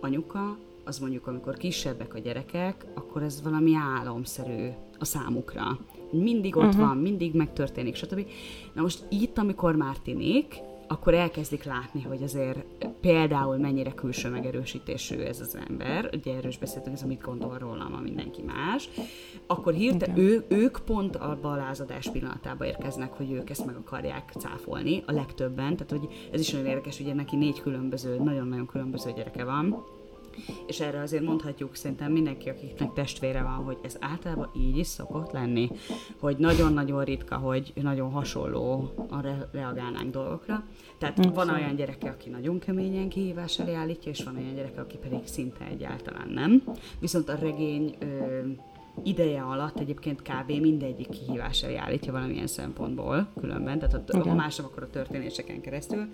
[0.00, 5.78] anyuka, az mondjuk, amikor kisebbek a gyerekek, akkor ez valami álomszerű a számukra
[6.10, 6.86] mindig ott uh-huh.
[6.86, 8.26] van, mindig megtörténik, stb.
[8.74, 12.64] Na most itt, amikor Mártinék, akkor elkezdik látni, hogy azért
[13.00, 17.94] például mennyire külső megerősítésű ez az ember, ugye erről is beszéltünk, ez amit gondol rólam,
[17.94, 18.88] a mindenki más,
[19.46, 25.02] akkor hirtelen ő, ők pont a lázadás pillanatában érkeznek, hogy ők ezt meg akarják cáfolni,
[25.06, 29.44] a legtöbben, tehát hogy ez is nagyon érdekes, hogy neki négy különböző, nagyon-nagyon különböző gyereke
[29.44, 29.84] van,
[30.66, 35.32] és erre azért mondhatjuk szerintem mindenki, akiknek testvére van, hogy ez általában így is szokott
[35.32, 35.70] lenni,
[36.18, 40.64] hogy nagyon-nagyon ritka, hogy nagyon hasonló a re- reagálnánk dolgokra.
[40.98, 44.80] Tehát mm, van olyan gyereke, aki nagyon keményen kihívás elé állítja, és van olyan gyereke,
[44.80, 46.62] aki pedig szinte egyáltalán nem.
[46.98, 48.40] Viszont a regény ö,
[49.02, 50.50] ideje alatt egyébként kb.
[50.50, 56.08] mindegyik kihívás elé állítja valamilyen szempontból különben, tehát a, ha más akkor a történéseken keresztül.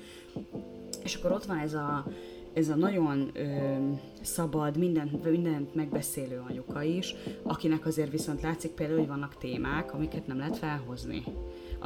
[1.03, 2.07] És akkor ott van ez a
[2.57, 3.45] ez a nagyon ö,
[4.23, 10.27] szabad, mindent, mindent megbeszélő anyuka is, akinek azért viszont látszik például, hogy vannak témák, amiket
[10.27, 11.23] nem lehet felhozni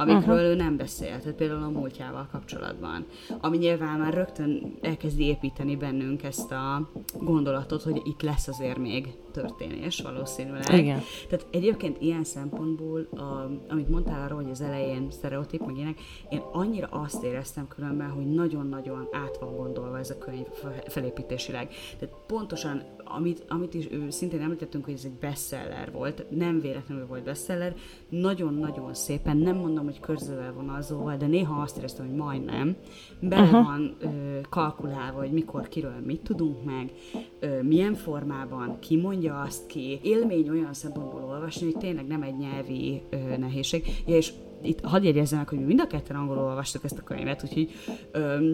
[0.01, 0.49] amikről uh-huh.
[0.49, 3.05] ő nem beszélt, tehát például a múltjával kapcsolatban.
[3.41, 9.07] Ami nyilván már rögtön elkezdi építeni bennünk ezt a gondolatot, hogy itt lesz azért még
[9.31, 10.73] történés valószínűleg.
[10.77, 11.01] Igen.
[11.29, 16.41] Tehát egyébként ilyen szempontból, a, amit mondtál arról, hogy az elején sztereotíp, meg ilyenek, én
[16.51, 20.45] annyira azt éreztem különben, hogy nagyon-nagyon át van gondolva ez a könyv
[20.87, 21.69] felépítésileg.
[21.99, 22.83] Tehát pontosan,
[23.15, 27.75] amit, amit is szintén említettünk, hogy ez egy bestseller volt, nem véletlenül volt bestseller,
[28.09, 32.75] nagyon-nagyon szépen, nem mondom, hogy körzővel vonalzóval, de néha azt éreztem, hogy majdnem,
[33.19, 33.63] bele uh-huh.
[33.63, 34.07] van ö,
[34.49, 36.91] kalkulálva, hogy mikor, kiről mit tudunk meg,
[37.39, 39.99] ö, milyen formában, ki mondja azt ki.
[40.03, 43.85] Élmény olyan szempontból olvasni, hogy tényleg nem egy nyelvi ö, nehézség.
[44.07, 47.43] Ja, és itt hadd jegyezzenek, hogy mi mind a ketten angolul olvastuk ezt a könyvet,
[47.43, 47.71] úgyhogy
[48.11, 48.51] ö,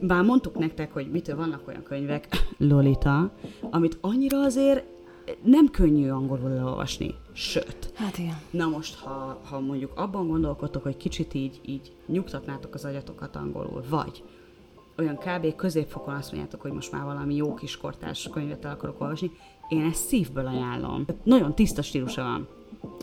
[0.00, 3.32] már mondtuk nektek, hogy mitől vannak olyan könyvek, Lolita,
[3.70, 4.84] amit annyira azért
[5.42, 7.14] nem könnyű angolul olvasni.
[7.32, 7.92] Sőt.
[7.94, 8.40] Hát igen.
[8.50, 13.84] Na most, ha, ha mondjuk abban gondolkodtok, hogy kicsit így, így nyugtatnátok az agyatokat angolul,
[13.88, 14.22] vagy
[14.98, 15.54] olyan kb.
[15.54, 19.30] középfokon azt mondjátok, hogy most már valami jó kis kortás könyvet el akarok olvasni,
[19.68, 21.04] én ezt szívből ajánlom.
[21.22, 22.48] Nagyon tiszta stílusa van.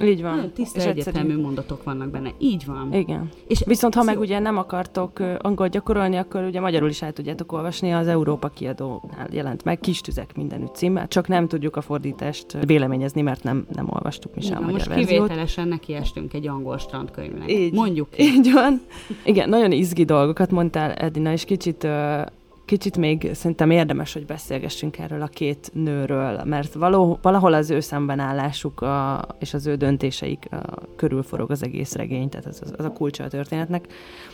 [0.04, 0.36] Így van.
[0.36, 1.42] Nagyon tiszta és egyetemű egyszerű.
[1.42, 2.32] mondatok vannak benne.
[2.38, 2.94] Így van.
[2.94, 3.30] Igen.
[3.48, 7.52] És Viszont ha meg ugye nem akartok angol gyakorolni, akkor ugye magyarul is el tudjátok
[7.52, 12.58] olvasni, az Európa kiadónál jelent meg Kis tüzek mindenütt címmel, csak nem tudjuk a fordítást
[12.66, 15.10] véleményezni, mert nem, nem olvastuk mi sem a magyar most verziót.
[15.10, 17.52] kivételesen nekiestünk egy angol strandkönyvnek.
[17.52, 18.26] Így, Mondjuk így.
[18.34, 18.82] így van.
[19.26, 22.22] Igen, nagyon izgi dolgokat mondtál, Edina, és kicsit uh,
[22.66, 27.80] kicsit még szerintem érdemes, hogy beszélgessünk erről a két nőről, mert való, valahol az ő
[27.80, 30.58] szembenállásuk a, és az ő döntéseik a,
[30.96, 33.88] körül forog az egész regény, tehát az, az a kulcsa a történetnek.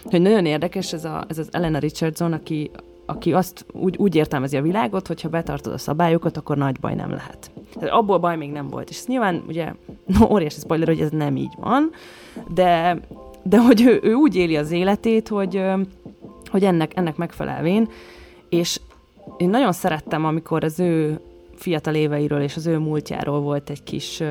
[0.03, 2.71] Hogy nagyon érdekes ez, a, ez az Elena Richardson, aki
[3.05, 6.93] aki azt úgy, úgy értelmezi a világot, hogy ha betartod a szabályokat, akkor nagy baj
[6.93, 7.51] nem lehet.
[7.73, 8.89] Tehát abból baj még nem volt.
[8.89, 9.73] És ez nyilván ugye
[10.19, 11.91] no, óriási spoiler, hogy ez nem így van,
[12.53, 12.99] de,
[13.43, 15.63] de hogy ő, ő úgy éli az életét, hogy,
[16.45, 17.89] hogy ennek, ennek megfelelvén,
[18.51, 18.79] és
[19.37, 21.19] én nagyon szerettem, amikor az ő
[21.61, 24.23] fiatal éveiről és az ő múltjáról volt egy kis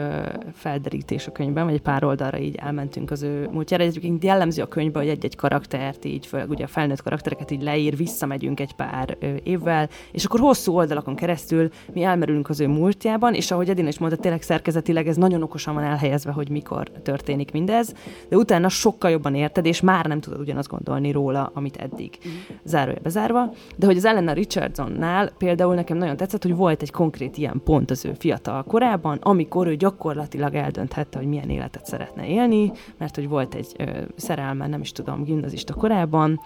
[0.55, 3.85] felderítés a könyvben, vagy egy pár oldalra így elmentünk az ő múltjára.
[3.85, 7.97] Egyébként jellemző a könyvben, hogy egy-egy karaktert, így főleg ugye a felnőtt karaktereket így leír,
[7.97, 13.51] visszamegyünk egy pár évvel, és akkor hosszú oldalakon keresztül mi elmerülünk az ő múltjában, és
[13.51, 17.95] ahogy Edina is mondta, tényleg szerkezetileg ez nagyon okosan van elhelyezve, hogy mikor történik mindez,
[18.29, 22.19] de utána sokkal jobban érted, és már nem tudod ugyanazt gondolni róla, amit eddig.
[22.29, 22.31] Mm.
[22.65, 23.53] Zárója bezárva.
[23.77, 27.61] De hogy az Elena Richardsonnál például nekem nagyon tetszett, hogy volt egy konkrét konkrét ilyen
[27.65, 33.15] pont az ő fiatal korában, amikor ő gyakorlatilag eldönthette, hogy milyen életet szeretne élni, mert
[33.15, 33.85] hogy volt egy ö,
[34.17, 36.41] szerelme, nem is tudom, gimnazista korában,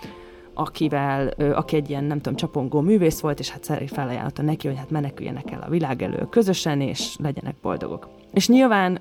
[0.55, 4.67] akivel, ö, aki egy ilyen, nem tudom, csapongó művész volt, és hát szerint felajánlotta neki,
[4.67, 8.09] hogy hát meneküljenek el a világ elő közösen, és legyenek boldogok.
[8.33, 8.99] És nyilván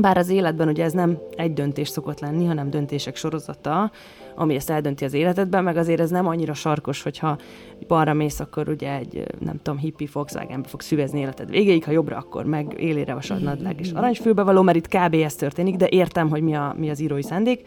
[0.00, 3.90] bár az életben ugye ez nem egy döntés szokott lenni, hanem döntések sorozata,
[4.34, 7.38] ami ezt eldönti az életedben, meg azért ez nem annyira sarkos, hogyha
[7.86, 12.16] balra mész, akkor ugye egy, nem tudom, hippi Volkswagenbe fogsz szüvezni életed végéig, ha jobbra,
[12.16, 15.14] akkor meg élére vasad nadrág és aranyfülbe való, mert itt kb.
[15.14, 17.66] ez történik, de értem, hogy mi, a, mi az írói szándék.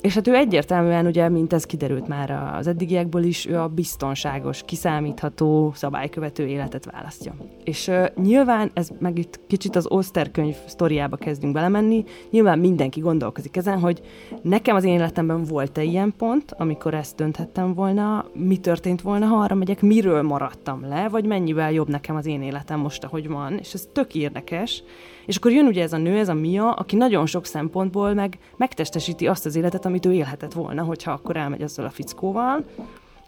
[0.00, 4.62] És hát ő egyértelműen, ugye, mint ez kiderült már az eddigiekből is, ő a biztonságos,
[4.64, 7.34] kiszámítható, szabálykövető életet választja.
[7.64, 13.00] És uh, nyilván, ez meg itt kicsit az Oster könyv sztoriába kezdünk belemenni, nyilván mindenki
[13.00, 14.00] gondolkozik ezen, hogy
[14.42, 19.36] nekem az én életemben volt-e ilyen pont, amikor ezt dönthettem volna, mi történt volna, ha
[19.36, 23.58] arra megyek, miről maradtam le, vagy mennyivel jobb nekem az én életem most, ahogy van,
[23.58, 24.82] és ez tök érdekes,
[25.28, 28.38] és akkor jön ugye ez a nő, ez a Mia, aki nagyon sok szempontból meg
[28.56, 32.64] megtestesíti azt az életet, amit ő élhetett volna, hogyha akkor elmegy azzal a fickóval.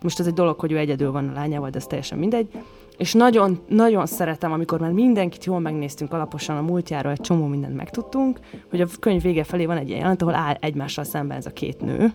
[0.03, 2.49] Most ez egy dolog, hogy ő egyedül van a lányával, de ez teljesen mindegy.
[2.97, 7.77] És nagyon, nagyon szeretem, amikor már mindenkit jól megnéztünk alaposan a múltjáról, egy csomó mindent
[7.77, 11.47] megtudtunk, hogy a könyv vége felé van egy ilyen jelent, ahol áll egymással szemben ez
[11.47, 12.13] a két nő,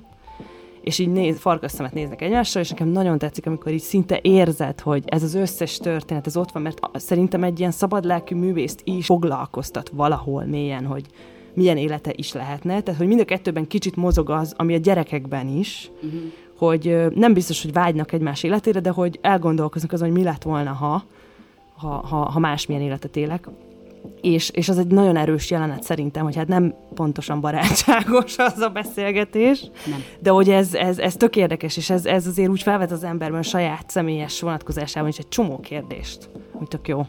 [0.86, 4.80] és így néz, farkas szemet néznek egymásra, és nekem nagyon tetszik, amikor így szinte érzed,
[4.80, 9.06] hogy ez az összes történet, ez ott van, mert szerintem egy ilyen szabadlelkű művészt is
[9.06, 11.06] foglalkoztat valahol mélyen, hogy
[11.54, 12.82] milyen élete is lehetne.
[12.82, 16.22] Tehát, hogy mind a kettőben kicsit mozog az, ami a gyerekekben is, uh-huh.
[16.58, 20.72] hogy nem biztos, hogy vágynak egymás életére, de hogy elgondolkoznak azon, hogy mi lett volna,
[20.72, 21.04] ha,
[21.76, 23.48] ha, ha, ha másmilyen életet élek
[24.22, 28.70] és, és az egy nagyon erős jelenet szerintem, hogy hát nem pontosan barátságos az a
[28.70, 30.04] beszélgetés, nem.
[30.20, 33.44] de hogy ez, ez, ez tök érdekes, és ez, ez azért úgy felvet az emberben
[33.44, 37.06] saját személyes vonatkozásában is egy csomó kérdést, hogy tök jó.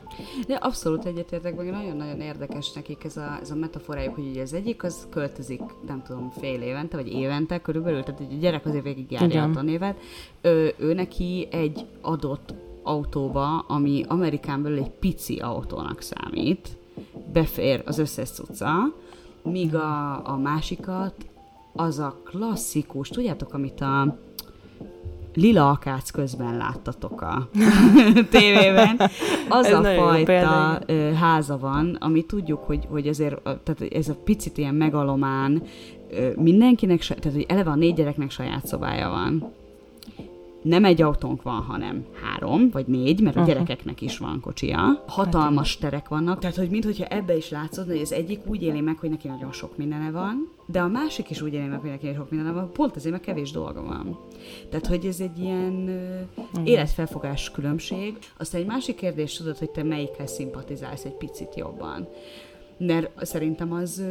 [0.47, 4.53] De abszolút egyetértek, meg nagyon-nagyon érdekes nekik ez a, ez a metaforájuk, hogy ugye az
[4.53, 9.11] egyik az költözik, nem tudom, fél évente, vagy évente körülbelül, tehát egy gyerek azért végig
[9.11, 9.97] járja a tanévet,
[10.41, 16.77] ő, ő neki egy adott autóba, ami Amerikán belül egy pici autónak számít,
[17.33, 18.73] befér az összes cucca,
[19.43, 21.15] míg a, a másikat
[21.73, 24.19] az a klasszikus, tudjátok, amit a
[25.35, 27.49] lila akác közben láttatok a
[28.31, 29.01] tévében,
[29.49, 30.81] az a fajta
[31.15, 35.63] háza van, ami tudjuk, hogy, hogy azért tehát ez a picit ilyen megalomán,
[36.37, 39.53] mindenkinek, tehát hogy eleve a négy gyereknek saját szobája van
[40.67, 43.55] nem egy autónk van, hanem három vagy négy, mert a uh-huh.
[43.55, 45.05] gyerekeknek is van kocsia.
[45.07, 48.81] Hatalmas hát, terek vannak, tehát hogy mintha ebbe is látszott, hogy az egyik úgy éli
[48.81, 51.91] meg, hogy neki nagyon sok mindene van, de a másik is úgy éli meg, hogy
[51.91, 54.19] neki sok mindene van, pont azért, mert kevés dolga van.
[54.71, 55.73] Tehát, hogy ez egy ilyen
[56.37, 56.69] uh-huh.
[56.69, 58.19] életfelfogás különbség.
[58.39, 62.09] Aztán egy másik kérdés, tudod, hogy te melyikhez szimpatizálsz egy picit jobban.
[62.79, 64.05] Mert szerintem az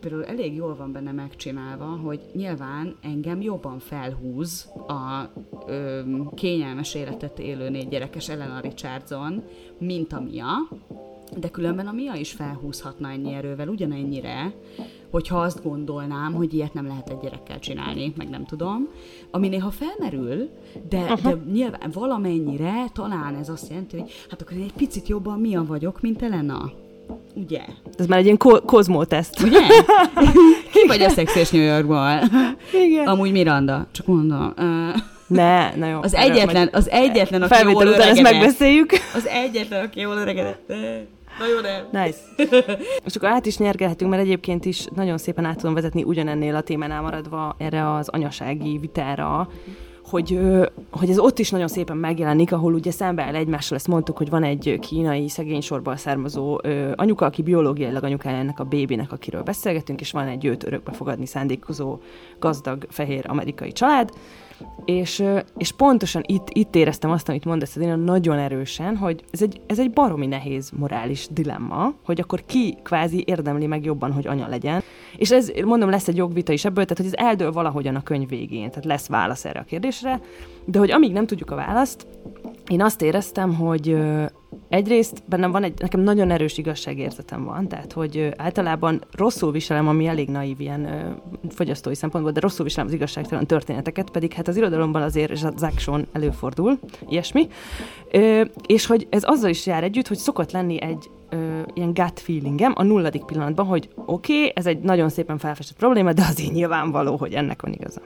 [0.00, 5.30] például elég jól van benne megcsinálva, hogy nyilván engem jobban felhúz a
[5.66, 6.00] ö,
[6.34, 9.42] kényelmes életet élő négy gyerekes Elena Richardson,
[9.78, 10.46] mint a Mia,
[11.38, 14.54] de különben a Mia is felhúzhatna ennyi erővel, ugyanennyire,
[15.10, 18.88] hogyha azt gondolnám, hogy ilyet nem lehet egy gyerekkel csinálni, meg nem tudom,
[19.30, 20.48] ami néha felmerül,
[20.88, 25.40] de, de nyilván valamennyire talán ez azt jelenti, hogy hát akkor én egy picit jobban
[25.40, 26.72] Mia vagyok, mint Elena.
[27.34, 27.60] Ugye?
[27.98, 29.42] Ez már egy ilyen ko- kozmóteszt.
[29.42, 29.58] Ugye?
[30.72, 32.20] Ki vagy a szexes New Yorkból?
[32.72, 33.06] Igen.
[33.06, 34.54] Amúgy Miranda, csak mondom.
[35.26, 35.98] Ne, na jó.
[36.02, 38.92] Az egyetlen, az egyetlen, aki jól után ezt megbeszéljük.
[39.14, 40.72] Az egyetlen, aki jól öregedett.
[41.38, 41.88] Na jó, de.
[42.04, 42.18] Nice.
[43.02, 46.60] Most akkor át is nyergelhetünk, mert egyébként is nagyon szépen át tudom vezetni ugyanennél a
[46.60, 49.48] témánál maradva erre az anyasági vitára,
[50.10, 50.38] hogy,
[50.90, 54.42] hogy ez ott is nagyon szépen megjelenik, ahol ugye szembeáll egymással, ezt mondtuk, hogy van
[54.42, 56.60] egy kínai szegény sorból származó
[56.94, 61.26] anyuka, aki biológiailag anyukája ennek a bébinek, akiről beszélgetünk, és van egy őt örökbe fogadni
[61.26, 61.98] szándékozó
[62.38, 64.10] gazdag fehér amerikai család,
[64.84, 65.24] És,
[65.56, 69.78] és pontosan itt, itt éreztem azt, amit mondasz, Edina, nagyon erősen, hogy ez egy, ez
[69.78, 74.82] egy baromi nehéz morális dilemma, hogy akkor ki kvázi érdemli meg jobban, hogy anya legyen.
[75.16, 78.28] És ez, mondom, lesz egy jogvita is ebből, tehát hogy ez eldől valahogyan a könyv
[78.28, 80.20] végén, tehát lesz válasz erre a kérdésre,
[80.64, 82.06] de hogy amíg nem tudjuk a választ,
[82.70, 83.96] én azt éreztem, hogy
[84.68, 90.06] egyrészt bennem van egy, nekem nagyon erős igazságérzetem van, tehát hogy általában rosszul viselem, ami
[90.06, 91.14] elég naív ilyen
[91.48, 96.06] fogyasztói szempontból, de rosszul viselem az igazságtalan történeteket, pedig hát az irodalomban azért az action
[96.12, 96.78] előfordul,
[97.08, 97.48] ilyesmi.
[98.66, 102.72] És hogy ez azzal is jár együtt, hogy szokott lenni egy ö, ilyen gut feelingem
[102.74, 107.16] a nulladik pillanatban, hogy oké, okay, ez egy nagyon szépen felfestett probléma, de azért nyilvánvaló,
[107.16, 108.00] hogy ennek van igaza.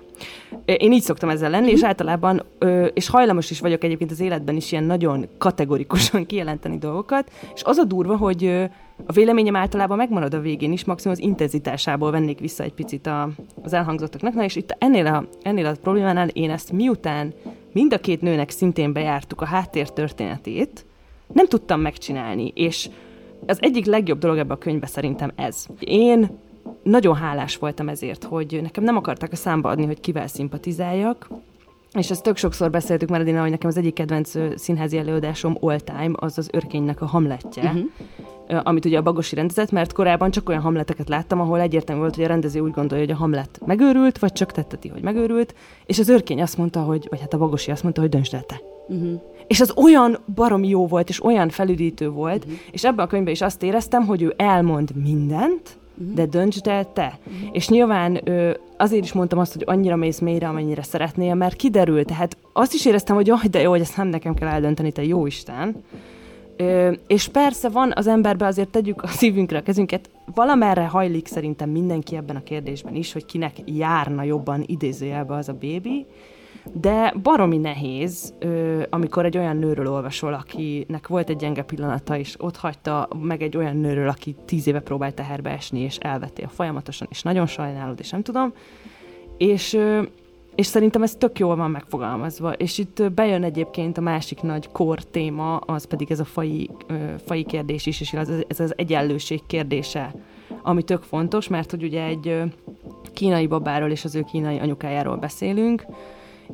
[0.65, 4.57] Én így szoktam ezzel lenni, és általában, ö, és hajlamos is vagyok egyébként az életben
[4.57, 8.65] is ilyen nagyon kategorikusan kijelenteni dolgokat, és az a durva, hogy ö,
[9.07, 13.29] a véleményem általában megmarad a végén is, maximum az intenzitásából vennék vissza egy picit a,
[13.63, 14.35] az elhangzottaknak.
[14.35, 17.33] Na és itt ennél a, ennél a problémánál én ezt miután
[17.73, 20.85] mind a két nőnek szintén bejártuk a háttér történetét,
[21.33, 22.89] nem tudtam megcsinálni, és
[23.47, 25.67] az egyik legjobb dolog ebben a könyvben szerintem ez.
[25.79, 26.39] Én
[26.83, 31.29] nagyon hálás voltam ezért, hogy nekem nem akartak a számba adni, hogy kivel szimpatizáljak,
[31.99, 35.81] és ezt tök sokszor beszéltük már, Edina, hogy nekem az egyik kedvenc színházi előadásom all
[35.81, 38.61] time, az az örkénynek a hamletje, uh-huh.
[38.63, 42.25] amit ugye a Bagosi rendezett, mert korábban csak olyan hamleteket láttam, ahol egyértelmű volt, hogy
[42.25, 45.55] a rendező úgy gondolja, hogy a hamlet megőrült, vagy csak tetteti, hogy megőrült,
[45.87, 48.43] és az örkény azt mondta, hogy, vagy hát a Bagosi azt mondta, hogy döntsd el
[48.43, 48.61] te.
[48.89, 49.21] Uh-huh.
[49.47, 52.59] És az olyan baromi jó volt, és olyan felüdítő volt, uh-huh.
[52.71, 56.15] és ebben a könyvben is azt éreztem, hogy ő elmond mindent, uh-huh.
[56.15, 57.19] de döntsd el te.
[57.27, 57.49] Uh-huh.
[57.53, 62.07] És nyilván ö, azért is mondtam azt, hogy annyira mész mélyre, amennyire szeretnél, mert kiderült.
[62.07, 65.05] Tehát azt is éreztem, hogy jaj, de jó, hogy ezt nem nekem kell eldönteni, te
[65.05, 65.77] jó Isten.
[66.57, 71.71] Ö, és persze van az emberbe, azért tegyük a szívünkre a kezünket, valamerre hajlik szerintem
[71.71, 76.07] mindenki ebben a kérdésben is, hogy kinek járna jobban idézőjelbe az a bébi,
[76.73, 78.35] de baromi nehéz,
[78.91, 83.57] amikor egy olyan nőről olvasol, akinek volt egy gyenge pillanata, és ott hagyta meg egy
[83.57, 88.11] olyan nőről, aki tíz éve próbált teherbe esni, és elvettél folyamatosan, és nagyon sajnálod, és
[88.11, 88.53] nem tudom.
[89.39, 89.79] És,
[90.55, 92.53] és szerintem ez tök jól van megfogalmazva.
[92.53, 96.71] És itt bejön egyébként a másik nagy kor téma, az pedig ez a fai,
[97.25, 100.15] fai kérdés is, és ez, ez az egyenlőség kérdése,
[100.63, 102.43] ami tök fontos, mert hogy ugye egy
[103.13, 105.85] kínai babáról és az ő kínai anyukájáról beszélünk,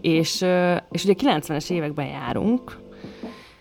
[0.00, 0.44] és,
[0.90, 2.78] és ugye 90-es években járunk,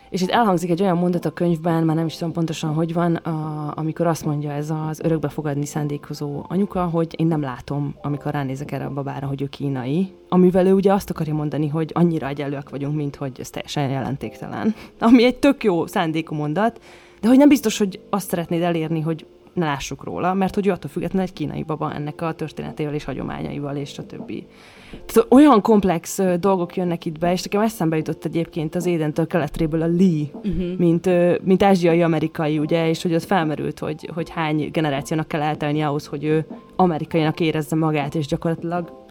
[0.10, 3.16] és itt elhangzik egy olyan mondat a könyvben, már nem is tudom pontosan, hogy van,
[3.16, 8.72] a, amikor azt mondja ez az örökbefogadni szándékozó anyuka, hogy én nem látom, amikor ránézek
[8.72, 12.70] erre a babára, hogy ő kínai, amivel ő ugye azt akarja mondani, hogy annyira egyenlőek
[12.70, 14.76] vagyunk, mint hogy ez teljesen jelentéktelen.
[15.00, 16.80] Ami egy tök jó szándékú mondat,
[17.22, 19.26] de hogy nem biztos, hogy azt szeretnéd elérni, hogy
[19.60, 23.04] ne lássuk róla, mert hogy ő attól függetlenül egy kínai baba ennek a történetével és
[23.04, 24.48] hagyományaival és a többi.
[24.92, 29.82] Tehát olyan komplex dolgok jönnek itt be, és nekem eszembe jutott egyébként az Édentől keletréből
[29.82, 30.78] a Lee, uh-huh.
[30.78, 31.10] mint,
[31.44, 36.24] mint ázsiai-amerikai, ugye, és hogy ott felmerült, hogy, hogy hány generációnak kell eltelni ahhoz, hogy
[36.24, 36.46] ő
[36.76, 39.08] amerikainak érezze magát, és gyakorlatilag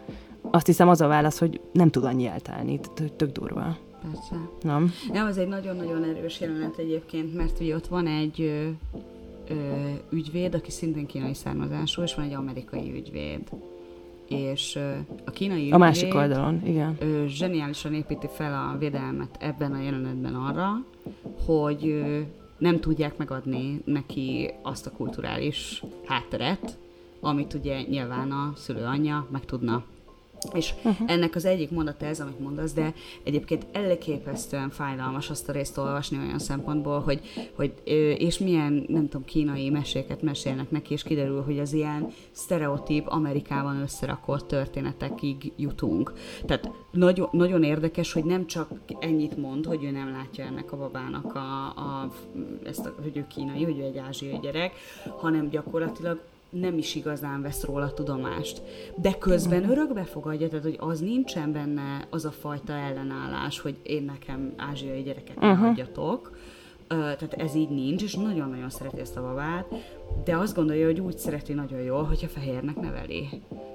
[0.51, 2.79] azt hiszem az a válasz, hogy nem tud annyi eltelni,
[3.15, 3.77] tök durva.
[4.01, 4.35] Persze.
[4.61, 4.93] Nem?
[5.11, 8.67] Nem, az egy nagyon-nagyon erős jelenet egyébként, mert ugye ott van egy
[9.49, 13.49] ö, ö, ügyvéd, aki szintén kínai származású, és van egy amerikai ügyvéd
[14.29, 14.79] és
[15.25, 16.97] a kínai A másik oldalon, igen.
[17.01, 20.85] Ő zseniálisan építi fel a védelmet ebben a jelenetben arra,
[21.45, 22.03] hogy
[22.57, 26.77] nem tudják megadni neki azt a kulturális hátteret,
[27.19, 29.83] amit ugye nyilván a szülő anyja meg tudna
[30.53, 31.11] és uh-huh.
[31.11, 36.17] ennek az egyik mondata ez, amit mondasz, de egyébként elképesztően fájdalmas azt a részt olvasni
[36.17, 37.21] olyan szempontból, hogy,
[37.55, 37.73] hogy
[38.17, 43.81] és milyen, nem tudom, kínai meséket mesélnek neki, és kiderül, hogy az ilyen sztereotíp Amerikában
[43.81, 46.13] összerakott történetekig jutunk.
[46.45, 50.77] Tehát nagyon, nagyon érdekes, hogy nem csak ennyit mond, hogy ő nem látja ennek a
[50.77, 52.11] babának a, a,
[52.63, 54.73] ezt a, hogy ő kínai, hogy ő egy ázsiai gyerek,
[55.17, 58.61] hanem gyakorlatilag nem is igazán vesz róla tudomást.
[58.95, 64.03] De közben örökbe fogadja, tehát hogy az nincsen benne az a fajta ellenállás, hogy én
[64.03, 65.63] nekem ázsiai gyereket uh-huh.
[65.63, 66.37] adjatok.
[66.89, 69.65] Tehát ez így nincs, és nagyon-nagyon szereti ezt a babát,
[70.23, 73.29] de azt gondolja, hogy úgy szereti nagyon jól, hogyha fehérnek neveli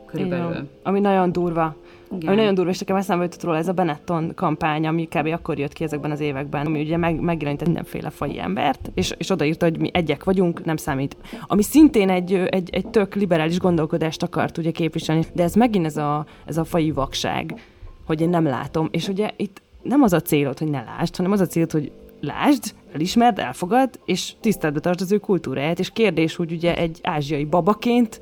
[0.07, 0.50] körülbelül.
[0.50, 0.68] Igen.
[0.83, 1.77] Ami nagyon durva.
[2.11, 2.29] Igen.
[2.29, 5.27] Ami nagyon durva, és nekem eszembe jutott róla ez a Benetton kampány, ami kb.
[5.27, 9.30] akkor jött ki ezekben az években, ami ugye meg, megjelent mindenféle fai embert, és, és
[9.30, 11.16] odaírta, hogy mi egyek vagyunk, nem számít.
[11.47, 15.97] Ami szintén egy, egy, egy tök liberális gondolkodást akart ugye képviselni, de ez megint ez
[15.97, 17.61] a, ez a fai vakság,
[18.07, 21.32] hogy én nem látom, és ugye itt nem az a célod, hogy ne lásd, hanem
[21.32, 26.36] az a célod, hogy lásd, elismerd, elfogad, és tiszteletbe tartsd az ő kultúráját, és kérdés,
[26.36, 28.20] hogy ugye egy ázsiai babaként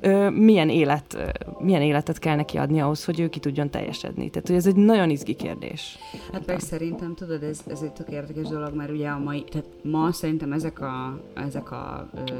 [0.00, 1.28] ö, milyen, élet, ö,
[1.58, 4.30] milyen életet kell neki adni ahhoz, hogy ő ki tudjon teljesedni.
[4.30, 5.98] Tehát, hogy ez egy nagyon izgi kérdés.
[6.32, 9.68] Hát meg szerintem, tudod, ez, ez egy tök érdekes dolog, mert ugye a mai, tehát
[9.82, 12.32] ma szerintem ezek a, ezek a ö,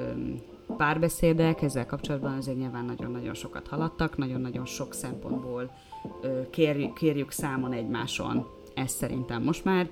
[0.76, 5.70] párbeszédek ezzel kapcsolatban azért nyilván nagyon-nagyon sokat haladtak, nagyon-nagyon sok szempontból
[6.22, 9.88] ö, kérjük, kérjük számon egymáson ezt szerintem most már,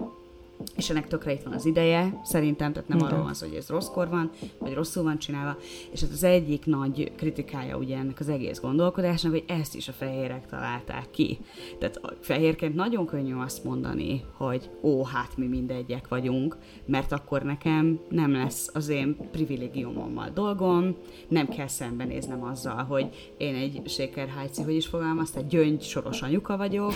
[0.76, 3.10] és ennek tökre itt van az ideje, szerintem, tehát nem Igen.
[3.10, 5.56] arról van szó, hogy ez rosszkor van, vagy rosszul van csinálva,
[5.92, 9.92] és hát az egyik nagy kritikája ugye ennek az egész gondolkodásnak, hogy ezt is a
[9.92, 11.38] fehérek találták ki.
[11.78, 16.56] Tehát a fehérként nagyon könnyű azt mondani, hogy ó, hát mi mindegyek vagyunk,
[16.86, 20.96] mert akkor nekem nem lesz az én privilégiumommal dolgom,
[21.28, 26.92] nem kell szembenéznem azzal, hogy én egy sékerhájci, hogy is fogalmazta, gyöngy soros anyuka vagyok,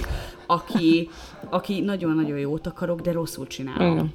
[0.47, 1.09] aki,
[1.51, 3.93] aki nagyon-nagyon jót akarok, de rosszul csinálom.
[3.93, 4.13] Igen.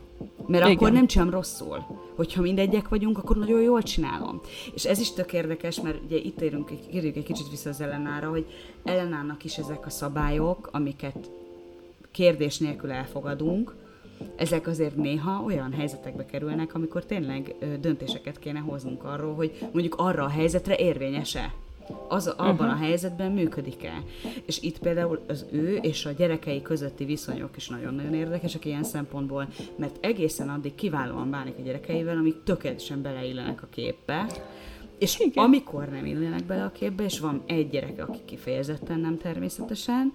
[0.48, 0.76] Mert Igen.
[0.76, 1.86] akkor nem csinálom rosszul.
[2.16, 4.42] Hogyha mindegyek vagyunk, akkor nagyon jól csinálom.
[4.74, 8.30] És ez is tök érdekes, mert ugye itt érünk, érjük egy kicsit vissza az ellenára,
[8.30, 8.46] hogy
[8.84, 11.32] ellenának is ezek a szabályok, amiket
[12.12, 13.76] kérdés nélkül elfogadunk,
[14.36, 20.24] ezek azért néha olyan helyzetekbe kerülnek, amikor tényleg döntéseket kéne hoznunk arról, hogy mondjuk arra
[20.24, 21.54] a helyzetre érvényese
[22.08, 22.72] az abban uh-huh.
[22.72, 24.04] a helyzetben működik-e.
[24.46, 29.48] És itt például az ő és a gyerekei közötti viszonyok is nagyon-nagyon érdekesek ilyen szempontból,
[29.76, 34.26] mert egészen addig kiválóan bánik a gyerekeivel, amik tökéletesen beleillenek a képbe,
[35.00, 35.44] és Igen.
[35.44, 40.14] amikor nem illenek bele a képbe, és van egy gyerek, aki kifejezetten nem természetesen,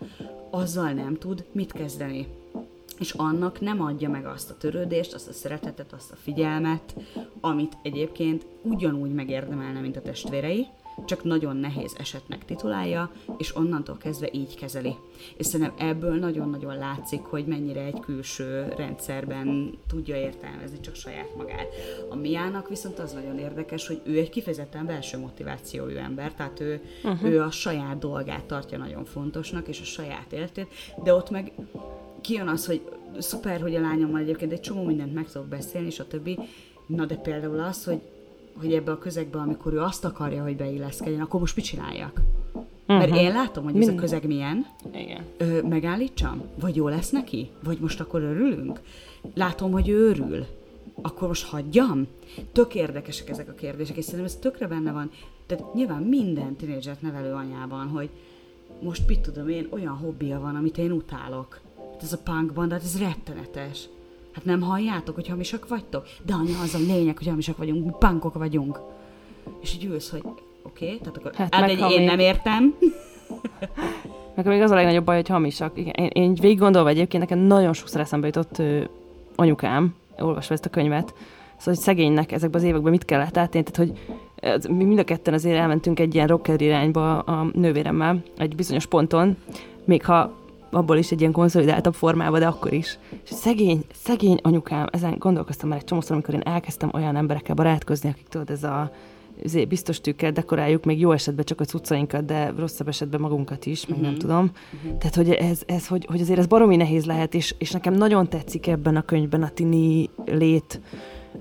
[0.51, 2.27] azzal nem tud mit kezdeni.
[2.99, 6.95] És annak nem adja meg azt a törődést, azt a szeretetet, azt a figyelmet,
[7.41, 10.67] amit egyébként ugyanúgy megérdemelne, mint a testvérei,
[11.05, 14.97] csak nagyon nehéz esetnek titulálja, és onnantól kezdve így kezeli.
[15.37, 21.67] És szerintem ebből nagyon-nagyon látszik, hogy mennyire egy külső rendszerben tudja értelmezni csak saját magát.
[22.09, 26.83] A Miának viszont az nagyon érdekes, hogy ő egy kifejezetten belső motivációjú ember, tehát ő,
[27.05, 27.31] uh-huh.
[27.31, 30.69] ő a saját dolgát tartja nagyon fontosnak, és a saját életét,
[31.03, 31.53] de ott meg
[32.21, 32.81] kijön az, hogy
[33.19, 36.39] szuper, hogy a lányommal egyébként egy csomó mindent meg tudok beszélni, és a többi.
[36.87, 38.01] Na de például az, hogy
[38.61, 42.21] hogy ebbe a közegbe, amikor ő azt akarja, hogy beilleszkedjen, akkor most mit csináljak?
[42.87, 42.99] Uh-huh.
[42.99, 44.67] Mert én látom, hogy ez a közeg milyen.
[44.95, 45.25] Igen.
[45.37, 46.43] Ö, megállítsam?
[46.61, 47.51] Vagy jó lesz neki?
[47.65, 48.81] Vagy most akkor örülünk?
[49.35, 50.47] Látom, hogy ő örül.
[51.03, 52.07] Akkor most hagyjam?
[52.53, 55.11] Tök érdekesek ezek a kérdések, és szerintem ez tökre benne van.
[55.47, 58.11] Tehát nyilván minden tinédzsert nevelő anyában, hogy
[58.83, 61.61] most mit tudom én, olyan hobbija van, amit én utálok.
[61.93, 63.89] Hát ez a punkban, de hát ez rettenetes.
[64.35, 66.07] Hát nem halljátok, hogy hamisak vagytok?
[66.27, 68.81] De anya, az a lényeg, hogy hamisak vagyunk, mi pankok vagyunk.
[69.61, 72.07] És így ülsz, hogy oké, okay, tehát akkor hát, hát én még...
[72.07, 72.75] nem értem.
[74.35, 75.79] Meg még az a legnagyobb baj, hogy hamisak.
[75.79, 78.85] Igen, én, én végig gondolva egyébként nekem nagyon sokszor eszembe jutott ö,
[79.35, 81.15] anyukám, olvasva ezt a könyvet,
[81.57, 84.01] szóval, hogy szegénynek ezekben az években mit kellett átélni, tehát hogy
[84.77, 89.37] mi mind a ketten azért elmentünk egy ilyen rocker irányba a nővéremmel egy bizonyos ponton,
[89.85, 90.33] még ha
[90.75, 92.99] abból is egy ilyen konszolidáltabb formában, de akkor is.
[93.25, 98.09] És szegény, szegény anyukám, ezen gondolkoztam már egy csomószor, amikor én elkezdtem olyan emberekkel barátkozni,
[98.09, 98.91] akik tudod, ez a
[99.69, 103.99] biztos tűkkel dekoráljuk még jó esetben csak a cuccainkat, de rosszabb esetben magunkat is, meg
[103.99, 104.05] uh-huh.
[104.05, 104.21] nem mhm.
[104.21, 104.51] tudom.
[104.75, 104.99] Uh-huh.
[104.99, 108.29] Tehát, hogy ez, ez hogy, hogy azért ez baromi nehéz lehet, és, és nekem nagyon
[108.29, 110.81] tetszik ebben a könyvben a tini lét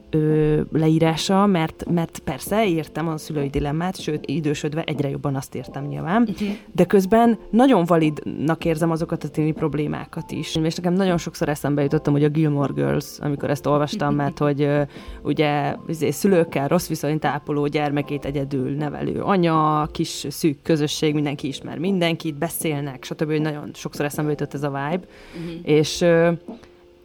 [0.10, 5.86] ö, leírása, mert, mert persze értem a szülői dilemmát, sőt, idősödve egyre jobban azt értem
[5.86, 6.48] nyilván, uh-huh.
[6.72, 10.56] de közben nagyon validnak érzem azokat a tini problémákat is.
[10.56, 14.62] És nekem nagyon sokszor eszembe jutottam, hogy a Gilmore Girls, amikor ezt olvastam, mert hogy
[14.62, 14.82] ö,
[15.24, 21.78] ugye izé, szülőkkel rossz viszonyt ápoló gyermekét egyedül nevelő anya, kis szűk közösség, mindenki ismer
[21.78, 23.32] mindenkit, beszélnek, stb.
[23.32, 25.06] nagyon sokszor eszembe jutott ez a vibe.
[25.36, 25.60] Uh-huh.
[25.64, 26.32] És ö,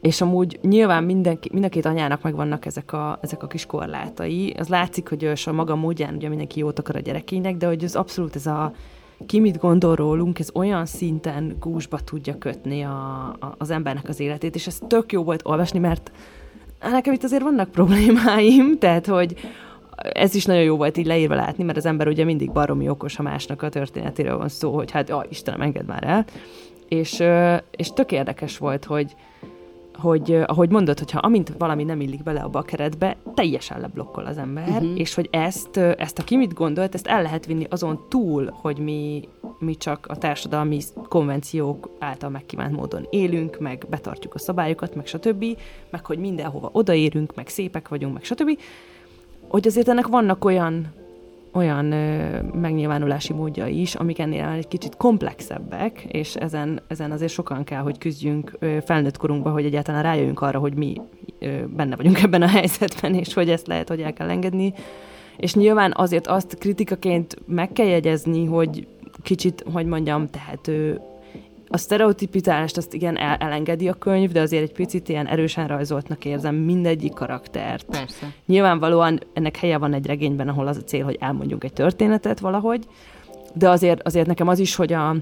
[0.00, 4.54] és amúgy nyilván mindenki, mind a két anyának megvannak ezek a, ezek a kis korlátai.
[4.58, 7.96] Az látszik, hogy a maga módján ugye mindenki jót akar a gyerekének, de hogy az
[7.96, 8.72] abszolút ez a
[9.26, 14.20] ki mit gondol rólunk, ez olyan szinten gúzsba tudja kötni a, a, az embernek az
[14.20, 16.10] életét, és ez tök jó volt olvasni, mert
[16.80, 19.34] nekem itt azért vannak problémáim, tehát hogy
[19.96, 23.16] ez is nagyon jó volt így leírva látni, mert az ember ugye mindig baromi okos,
[23.16, 26.24] ha másnak a történetéről van szó, hogy hát, ja, Istenem, enged már el.
[26.88, 27.22] És,
[27.70, 29.14] és tök érdekes volt, hogy,
[29.98, 34.38] hogy ahogy mondod, hogyha amint valami nem illik bele abba a keretbe, teljesen leblokkol az
[34.38, 34.98] ember, uh-huh.
[34.98, 38.78] és hogy ezt, ezt a ki mit gondolt, ezt el lehet vinni azon túl, hogy
[38.78, 39.28] mi,
[39.58, 45.44] mi csak a társadalmi konvenciók által megkívánt módon élünk, meg betartjuk a szabályokat, meg stb.,
[45.90, 48.58] meg hogy mindenhova odaérünk, meg szépek vagyunk, meg stb.,
[49.48, 50.86] hogy azért ennek vannak olyan
[51.52, 57.64] olyan ö, megnyilvánulási módjai is, amik ennél egy kicsit komplexebbek, és ezen, ezen azért sokan
[57.64, 60.94] kell, hogy küzdjünk ö, felnőtt korunkban, hogy egyáltalán rájöjjünk arra, hogy mi
[61.38, 64.72] ö, benne vagyunk ebben a helyzetben, és hogy ezt lehet, hogy el kell engedni.
[65.36, 68.86] és nyilván azért azt kritikaként meg kell jegyezni, hogy
[69.22, 71.00] kicsit, hogy mondjam, tehát ő
[71.68, 76.24] a sztereotipizálást azt igen el, elengedi a könyv, de azért egy picit ilyen erősen rajzoltnak
[76.24, 77.84] érzem mindegyik karaktert.
[77.84, 78.32] Persze.
[78.46, 82.86] Nyilvánvalóan ennek helye van egy regényben, ahol az a cél, hogy elmondjunk egy történetet valahogy,
[83.54, 85.16] de azért, azért nekem az is, hogy a,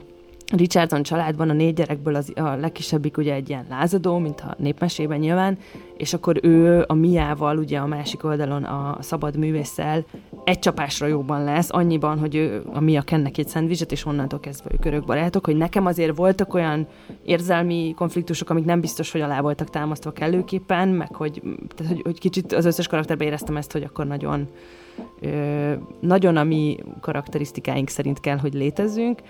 [0.53, 5.19] Richardson családban a négy gyerekből az, a legkisebbik ugye egy ilyen lázadó, mint a népmesében
[5.19, 5.59] nyilván,
[5.97, 10.05] és akkor ő a Miával, ugye a másik oldalon a szabad művésszel
[10.45, 14.71] egy csapásra jóban lesz, annyiban, hogy ő, a Mia kennek egy szendvizset, és onnantól kezdve
[14.73, 16.87] ők örök barátok, hogy nekem azért voltak olyan
[17.25, 21.43] érzelmi konfliktusok, amik nem biztos, hogy alá voltak támasztva kellőképpen, meg hogy,
[21.77, 24.49] tehát, hogy, hogy kicsit az összes karakterben éreztem ezt, hogy akkor nagyon
[25.21, 29.21] ö, nagyon a mi karakterisztikáink szerint kell, hogy létezzünk,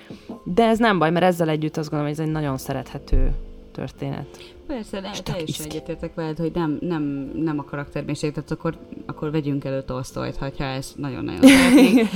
[0.45, 3.35] de ez nem baj, mert ezzel együtt azt gondolom, hogy ez egy nagyon szerethető
[3.73, 4.55] történet.
[4.67, 9.65] Persze, de teljesen egyetértek veled, hogy nem, nem, nem a karaktermészség, tehát akkor, akkor vegyünk
[9.65, 12.09] elő Tolstoyt, ha ezt nagyon-nagyon szeretnénk.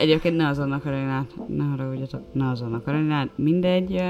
[0.00, 4.02] Egyébként ne azon akarinát, ne haragudjatok, ne azon akarinát, mindegy.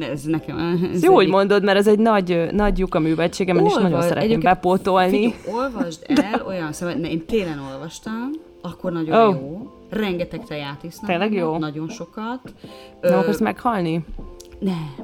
[0.00, 0.80] Ez nekem...
[0.92, 4.40] Ez Jó, hogy mondod, mert ez egy nagy, nagy lyuk a művetségemen, és nagyon szeretném
[4.40, 5.32] bepótolni.
[5.32, 8.30] Figyelj, olvasd el olyan szóval, ne, én télen olvastam,
[8.62, 9.34] akkor nagyon oh.
[9.34, 9.72] jó.
[9.90, 11.10] Rengeteg teját isznak.
[11.10, 11.58] Tényleg jó?
[11.58, 12.40] Nagyon sokat.
[13.00, 14.04] Nem Ö, akarsz meghalni?
[14.58, 14.94] Nem.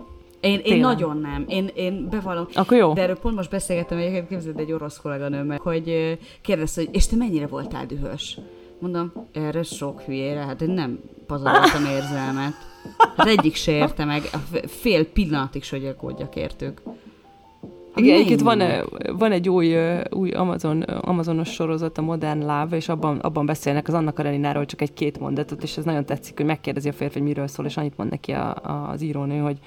[0.41, 1.45] Én, én nagyon nem.
[1.49, 2.47] Én, én bevallom.
[2.55, 2.93] Akkor jó.
[2.93, 7.17] De erről pont most beszélgettem, egyébként képzeld egy orosz kolléganőmmel, hogy kérdezte, hogy és te
[7.17, 8.39] mennyire voltál dühös?
[8.79, 12.53] Mondom, erre sok hülyére, hát én nem pazaroltam érzelmet.
[13.17, 14.23] Hát egyik se érte meg,
[14.67, 16.83] fél pillanatig se aggódjak értük.
[17.97, 18.63] Igen, egyébként van,
[19.19, 19.77] van egy új,
[20.11, 24.81] új Amazon, Amazonos sorozat, a Modern Love, és abban, abban beszélnek az Anna Karenináról csak
[24.81, 27.97] egy-két mondatot, és ez nagyon tetszik, hogy megkérdezi a férfi, hogy miről szól, és annyit
[27.97, 29.59] mond neki a, a, az írónő, hogy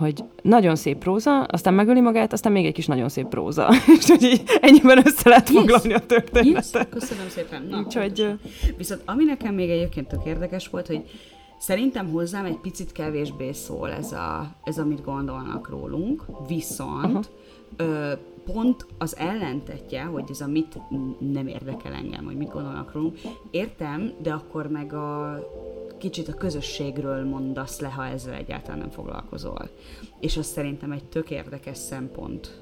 [0.00, 3.68] hogy nagyon szép próza, aztán megöli magát, aztán még egy kis nagyon szép próza.
[3.98, 5.58] és hogy így ennyiben össze lehet yes.
[5.58, 6.74] foglalni a történetet.
[6.74, 6.86] Yes.
[6.90, 7.66] Köszönöm szépen.
[7.70, 8.26] Na, Úgyhogy...
[8.76, 11.02] Viszont ami nekem még egyébként tök érdekes volt, hogy
[11.60, 17.30] Szerintem hozzám egy picit kevésbé szól ez, a, ez amit gondolnak rólunk, viszont
[17.76, 18.12] ö,
[18.44, 20.78] pont az ellentetje, hogy ez a mit
[21.18, 23.18] nem érdekel engem, hogy mit gondolnak rólunk,
[23.50, 25.38] értem, de akkor meg a
[25.98, 29.68] kicsit a közösségről mondasz le, ha ezzel egyáltalán nem foglalkozol.
[30.20, 32.60] És az szerintem egy tök érdekes szempont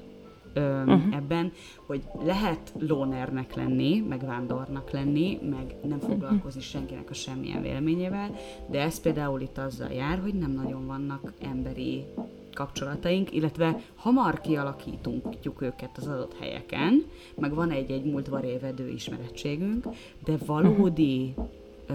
[0.55, 1.15] uh-huh.
[1.15, 1.51] ebben,
[1.85, 8.35] hogy lehet lónernek lenni, meg vándornak lenni, meg nem foglalkozni senkinek a semmilyen véleményével,
[8.69, 12.05] de ez például itt azzal jár, hogy nem nagyon vannak emberi
[12.53, 15.27] kapcsolataink, illetve hamar kialakítunk
[15.59, 19.87] őket az adott helyeken, meg van egy-egy múltva révedő ismerettségünk,
[20.23, 21.33] de valódi
[21.87, 21.93] ö,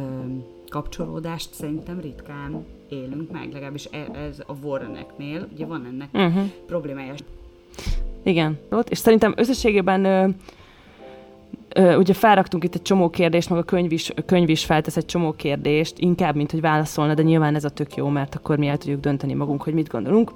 [0.69, 6.51] kapcsolódást szerintem ritkán élünk meg, legalábbis e, ez a Warreneknél, ugye van ennek uh-huh.
[6.67, 7.15] problémája.
[8.25, 10.29] Igen, ott, és szerintem összességében ö,
[11.75, 15.07] ö, ugye felraktunk itt egy csomó kérdést, meg a könyv is, könyv is feltesz egy
[15.07, 18.67] csomó kérdést, inkább, mint hogy válaszolna, de nyilván ez a tök jó, mert akkor mi
[18.67, 20.33] el tudjuk dönteni magunk, hogy mit gondolunk.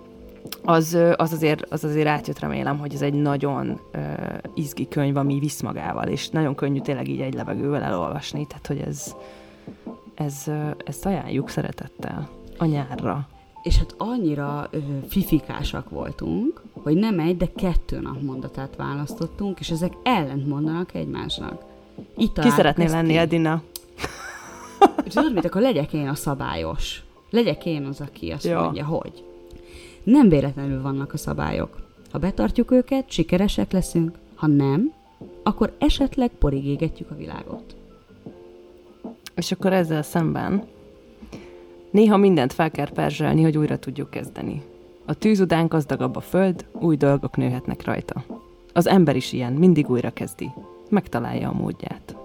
[0.65, 3.99] Az, az, azért, az azért átjött, remélem, hogy ez egy nagyon ö,
[4.55, 8.79] izgi könyv, ami visz magával, és nagyon könnyű tényleg így egy levegővel elolvasni, tehát hogy
[8.87, 9.15] ez,
[10.15, 10.45] ez,
[10.85, 12.29] ezt ajánljuk szeretettel
[12.59, 13.29] a nyárra
[13.63, 14.79] és hát annyira ö,
[15.09, 21.65] fifikásak voltunk, hogy nem egy, de kettő nap mondatát választottunk, és ezek ellent mondanak egymásnak.
[22.17, 23.17] Itt Ki szeretné lenni.
[23.17, 23.63] Edina?
[25.09, 27.03] Tudod mit, akkor legyek én a szabályos.
[27.31, 28.63] Legyek én az, aki azt ja.
[28.63, 29.25] mondja, hogy
[30.03, 31.77] nem véletlenül vannak a szabályok.
[32.11, 34.93] Ha betartjuk őket, sikeresek leszünk, ha nem,
[35.43, 37.77] akkor esetleg porig égetjük a világot.
[39.35, 40.65] És akkor ezzel szemben
[41.91, 44.63] Néha mindent fel kell perzselni, hogy újra tudjuk kezdeni.
[45.07, 48.25] A tűz után gazdagabb a föld, új dolgok nőhetnek rajta.
[48.73, 50.51] Az ember is ilyen, mindig újra kezdi.
[50.91, 52.17] Megtalálja a módját.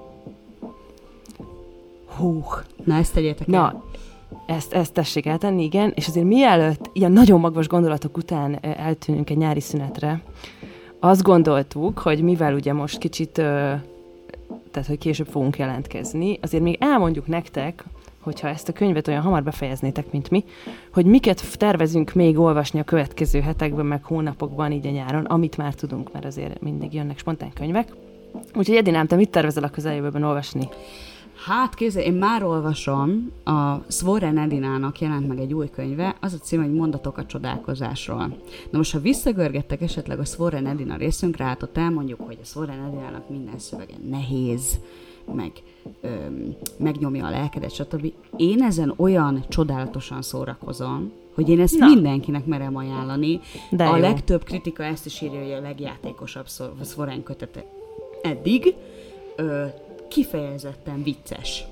[2.06, 2.44] Hú.
[2.84, 3.54] Na, ezt tegyétek el.
[3.54, 3.84] Na,
[4.46, 9.38] ezt, ezt tessék eltenni, igen, és azért mielőtt ilyen nagyon magvas gondolatok után eltűnünk egy
[9.38, 10.22] nyári szünetre,
[11.00, 17.28] azt gondoltuk, hogy mivel ugye most kicsit, tehát hogy később fogunk jelentkezni, azért még elmondjuk
[17.28, 17.84] nektek,
[18.24, 20.44] hogyha ezt a könyvet olyan hamar befejeznétek, mint mi,
[20.94, 25.74] hogy miket tervezünk még olvasni a következő hetekben, meg hónapokban, így a nyáron, amit már
[25.74, 27.94] tudunk, mert azért mindig jönnek spontán könyvek.
[28.56, 30.68] Úgyhogy Edinám, te mit tervezel a közeljövőben olvasni?
[31.46, 36.38] Hát képzelj, én már olvasom, a Svoren Edinának jelent meg egy új könyve, az a
[36.38, 38.38] cím, hogy Mondatok a csodálkozásról.
[38.70, 42.86] Na most, ha visszagörgettek esetleg a Svoren Edina részünkre, hát ott elmondjuk, hogy a Svoren
[42.88, 44.80] Edinának minden szövege nehéz,
[45.32, 45.52] meg
[46.02, 48.14] öm, megnyomja a lelkedet, stb.
[48.38, 51.88] Én ezen olyan csodálatosan szórakozom, hogy én ezt Na.
[51.88, 53.40] mindenkinek merem ajánlani.
[53.70, 54.02] De a jó.
[54.02, 56.48] legtöbb kritika ezt is írja, hogy a legjátékosabb
[56.82, 57.66] Szvorán kötete
[58.22, 58.76] eddig.
[59.36, 59.66] Ö,
[60.10, 61.66] kifejezetten vicces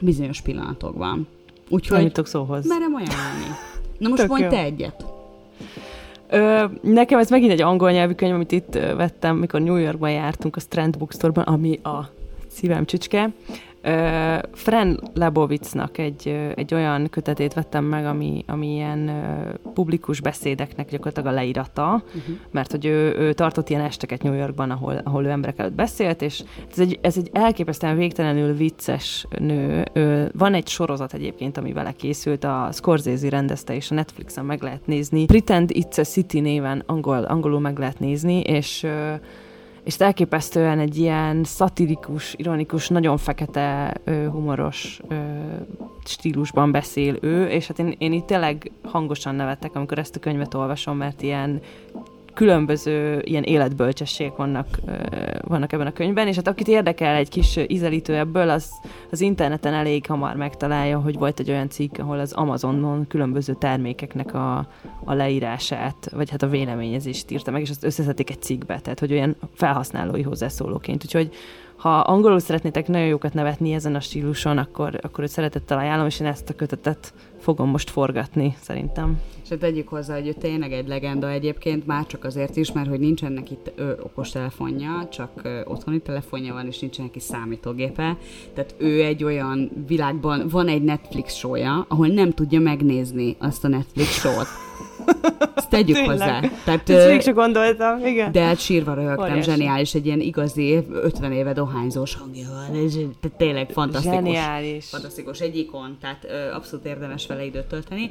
[0.00, 1.26] bizonyos pillanatokban.
[1.68, 2.66] Úgyhogy szóhoz.
[2.66, 3.54] merem ajánlani.
[3.98, 4.50] Na most Tök mondj jó.
[4.50, 5.04] te egyet.
[6.30, 10.10] Ö, nekem ez megint egy angol nyelvű könyv, amit itt ö, vettem, mikor New Yorkban
[10.10, 12.10] jártunk a Strand Bookstore-ban, ami a
[12.58, 13.30] szívem csücske.
[13.82, 20.20] Ö, Fran Lebovitznak egy, ö, egy olyan kötetét vettem meg, ami, ami ilyen ö, publikus
[20.20, 22.36] beszédeknek gyakorlatilag a leírata, uh-huh.
[22.50, 26.22] mert hogy ő, ő tartott ilyen esteket New Yorkban, ahol, ahol ő emberek előtt beszélt,
[26.22, 29.84] és ez egy, ez egy elképesztően végtelenül vicces nő.
[29.92, 34.62] Ő, van egy sorozat egyébként, ami vele készült, a Scorsese rendezte, és a Netflixen meg
[34.62, 35.24] lehet nézni.
[35.24, 39.14] Pretend It's a City néven angol, angolul meg lehet nézni, és ö,
[39.88, 43.94] és elképesztően egy ilyen szatirikus, ironikus, nagyon fekete,
[44.30, 45.00] humoros
[46.04, 50.54] stílusban beszél ő, és hát én, én itt tényleg hangosan nevettek, amikor ezt a könyvet
[50.54, 51.60] olvasom, mert ilyen
[52.38, 54.66] különböző ilyen életbölcsességek vannak,
[55.40, 58.70] vannak ebben a könyvben, és hát akit érdekel egy kis ízelítő ebből, az
[59.10, 64.34] az interneten elég hamar megtalálja, hogy volt egy olyan cikk, ahol az Amazonon különböző termékeknek
[64.34, 64.56] a,
[65.04, 69.12] a leírását, vagy hát a véleményezést írta meg, és azt összeszedték egy cikkbe, tehát hogy
[69.12, 71.04] olyan felhasználói hozzászólóként.
[71.04, 71.30] Úgyhogy
[71.76, 76.20] ha angolul szeretnétek nagyon jókat nevetni ezen a stíluson, akkor, akkor őt szeretettel ajánlom, és
[76.20, 79.20] én ezt a kötetet fogom most forgatni, szerintem.
[79.48, 82.88] És hát tegyük hozzá, hogy ő tényleg egy legenda egyébként, már csak azért is, mert
[82.88, 83.58] hogy nincsen neki
[84.02, 88.16] okos telefonja, csak ö, otthoni telefonja van, és nincsen neki számítógépe.
[88.54, 93.68] Tehát ő egy olyan világban, van egy Netflix sója, ahol nem tudja megnézni azt a
[93.68, 94.46] Netflix sót.
[95.54, 96.10] Ezt tegyük Tényleg.
[96.10, 96.40] hozzá.
[96.64, 98.32] Tehát, Ezt még sem gondoltam, igen.
[98.32, 102.88] de hát sírva röhögtem, zseniális, egy ilyen igazi 50 éve dohányzós hangja van,
[103.20, 104.16] tehát tényleg fantasztikus.
[104.16, 104.88] Zseniális.
[104.88, 108.10] Fantasztikus, egy ikon, tehát abszolút érdemes vele időt tölteni.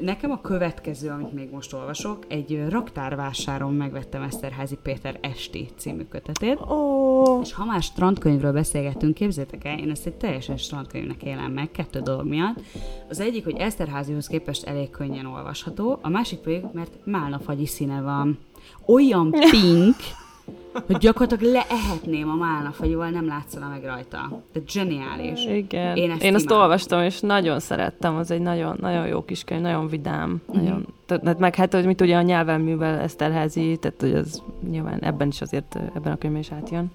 [0.00, 6.60] Nekem a következő, amit még most olvasok, egy raktárvásáron megvettem Eszterházi Péter Esti című kötetét.
[6.60, 11.70] Ó, És ha már strandkönyvről beszélgettünk, képzétek el, én ezt egy teljesen strandkönyvnek élem meg,
[11.70, 12.60] kettő dolog miatt.
[13.08, 18.38] Az egyik, hogy Eszterházihoz képest elég könnyen olvasható, a másik pedig, mert málnafagyi színe van.
[18.86, 19.96] Olyan pink,
[20.86, 24.42] hogy gyakorlatilag leehetném a málnafagyival, nem látszana meg rajta.
[24.52, 25.44] Tehát zseniális.
[25.44, 25.96] igen.
[25.96, 26.62] Én ezt Én azt imádom.
[26.62, 30.42] olvastam, és nagyon szerettem, az egy nagyon, nagyon jó kis könyv, nagyon vidám.
[30.46, 30.56] Mhm.
[30.56, 30.64] Mm-hmm.
[30.66, 35.28] Nagyon, tehát meg hát, hogy mit ugye a nyelvelművel Eszterházi, tehát hogy az nyilván ebben
[35.28, 36.90] is azért, ebben a könyvben is átjön.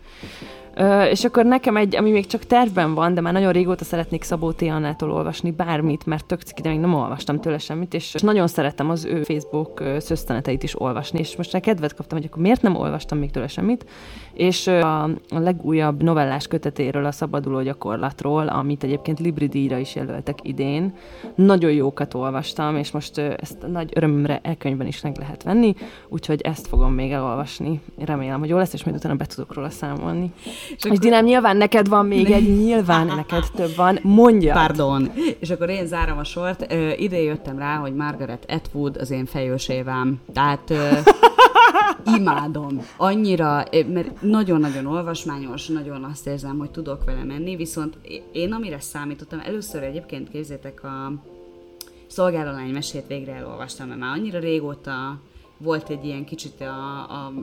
[1.09, 4.51] És akkor nekem egy, ami még csak tervben van, de már nagyon régóta szeretnék Szabó
[4.51, 4.61] T.
[4.61, 8.89] Annától olvasni bármit, mert tök ciki, de még nem olvastam tőle semmit, és nagyon szerettem
[8.89, 12.75] az ő Facebook szöszteneteit is olvasni, és most már kedvet kaptam, hogy akkor miért nem
[12.75, 13.85] olvastam még tőle semmit,
[14.33, 20.39] és a, a legújabb novellás kötetéről, a szabaduló gyakorlatról, amit egyébként Libri díjra is jelöltek
[20.41, 20.93] idén,
[21.35, 25.75] nagyon jókat olvastam, és most ezt nagy örömömre e-könyvben is meg lehet venni,
[26.09, 27.81] úgyhogy ezt fogom még elolvasni.
[27.97, 30.31] Remélem, hogy jó lesz, és majd utána be tudok róla számolni.
[30.69, 33.99] És És Dinám, nyilván neked van még egy, nyilván neked több van.
[34.01, 34.53] Mondja.
[34.53, 35.11] Pardon.
[35.39, 36.71] És akkor én zárom a sort.
[36.71, 40.19] Ö, ide jöttem rá, hogy Margaret Atwood az én fejősévám.
[40.33, 40.89] Tehát ö,
[42.17, 42.85] imádom.
[42.97, 47.97] Annyira, mert nagyon-nagyon olvasmányos, nagyon azt érzem, hogy tudok vele menni, viszont
[48.31, 51.13] én amire számítottam, először egyébként képzétek a
[52.07, 55.19] szolgálalány mesét végre elolvastam, mert már annyira régóta
[55.61, 57.33] volt egy ilyen kicsit a, a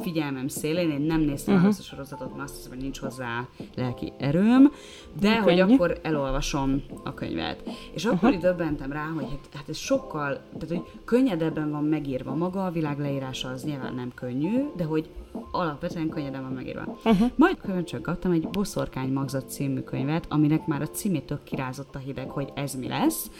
[0.00, 1.74] figyelmem szélén, én nem néztem uh-huh.
[1.78, 4.72] a sorozatot, mert azt hiszem, hogy nincs hozzá lelki erőm,
[5.20, 5.74] de hogy Könnyű.
[5.74, 7.62] akkor elolvasom a könyvet.
[7.92, 8.42] És akkor uh-huh.
[8.42, 12.98] döbbentem rá, hogy hát, hát ez sokkal, tehát hogy könnyedebben van megírva maga, a világ
[12.98, 15.08] leírása az nyilván nem könnyű, de hogy
[15.50, 16.98] alapvetően könnyedén van megírva.
[17.04, 17.30] Uh-huh.
[17.34, 22.30] Majd csak kaptam egy Boszorkány magzat című könyvet, aminek már a címétől kirázott a hideg,
[22.30, 23.30] hogy ez mi lesz,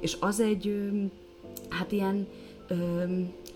[0.00, 0.90] és az egy,
[1.68, 2.26] hát ilyen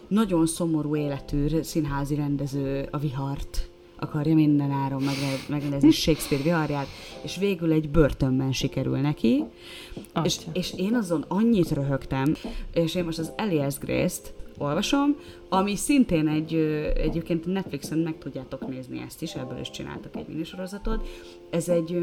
[0.08, 5.02] nagyon szomorú életű színházi rendező a vihart akarja minden áron
[5.48, 6.86] megrendezni Shakespeare viharját,
[7.22, 9.44] és végül egy börtönben sikerül neki,
[10.24, 10.50] és, Atya.
[10.52, 12.34] és én azon annyit röhögtem,
[12.74, 15.16] és én most az Elias Grace-t olvasom,
[15.48, 16.54] ami szintén egy,
[16.96, 21.08] egyébként Netflixen meg tudjátok nézni ezt is, ebből is csináltak egy minisorozatot.
[21.50, 22.02] Ez egy,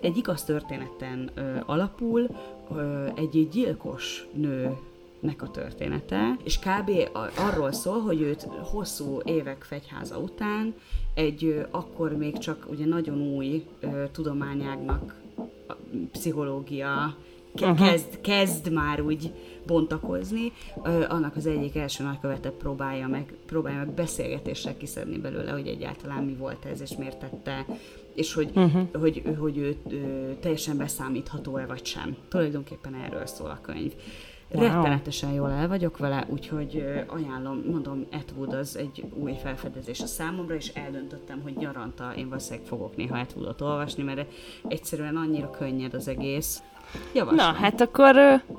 [0.00, 2.28] egy igaz történeten ö, alapul,
[2.76, 4.76] ö, egy gyilkos nő
[5.20, 6.90] nek a története, és kb.
[7.36, 10.74] arról szól, hogy őt hosszú évek fegyháza után
[11.14, 13.66] egy akkor még csak ugye nagyon új
[14.12, 15.14] tudományágnak
[15.66, 15.72] a
[16.12, 17.16] pszichológia
[17.54, 19.32] ke- kezd, kezd már úgy
[19.66, 20.52] bontakozni,
[21.08, 26.34] annak az egyik első nagykövete próbálja meg, próbálja meg beszélgetéssel kiszedni belőle, hogy egyáltalán mi
[26.34, 27.66] volt ez, és miért tette,
[28.14, 28.88] és hogy, uh-huh.
[29.00, 32.16] hogy, hogy ő ö, teljesen beszámítható-e vagy sem.
[32.28, 33.92] Tulajdonképpen erről szól a könyv.
[34.50, 34.62] Wow.
[34.62, 40.54] Rettenetesen jól el vagyok vele, úgyhogy ajánlom, mondom, Etwood az egy új felfedezés a számomra,
[40.54, 44.32] és eldöntöttem, hogy nyaranta én valószínűleg fogok néha Etwoodot olvasni, mert
[44.68, 46.62] egyszerűen annyira könnyed az egész.
[47.14, 47.46] Javaslom.
[47.46, 48.16] Na, hát akkor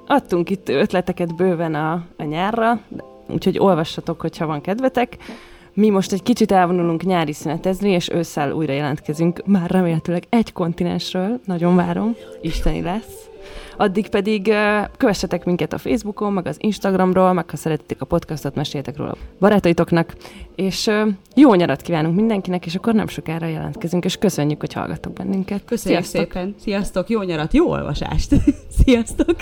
[0.07, 2.81] adtunk itt ötleteket bőven a, a nyárra,
[3.27, 5.17] úgyhogy olvassatok, hogyha van kedvetek.
[5.73, 11.39] Mi most egy kicsit elvonulunk nyári szünetezni, és ősszel újra jelentkezünk, már remélhetőleg egy kontinensről,
[11.45, 13.26] nagyon várom, isteni lesz.
[13.78, 14.53] Addig pedig
[14.97, 20.15] kövessetek minket a Facebookon, meg az Instagramról, meg ha szeretitek a podcastot, meséljetek róla barátaitoknak,
[20.55, 20.91] és
[21.36, 25.65] jó nyarat kívánunk mindenkinek, és akkor nem sokára jelentkezünk, és köszönjük, hogy hallgatok bennünket.
[25.65, 26.34] Köszönjük Sziasztok.
[26.34, 26.55] szépen!
[26.59, 27.09] Sziasztok!
[27.09, 28.36] Jó nyarat, jó olvasást!
[28.84, 29.36] Sziasztok!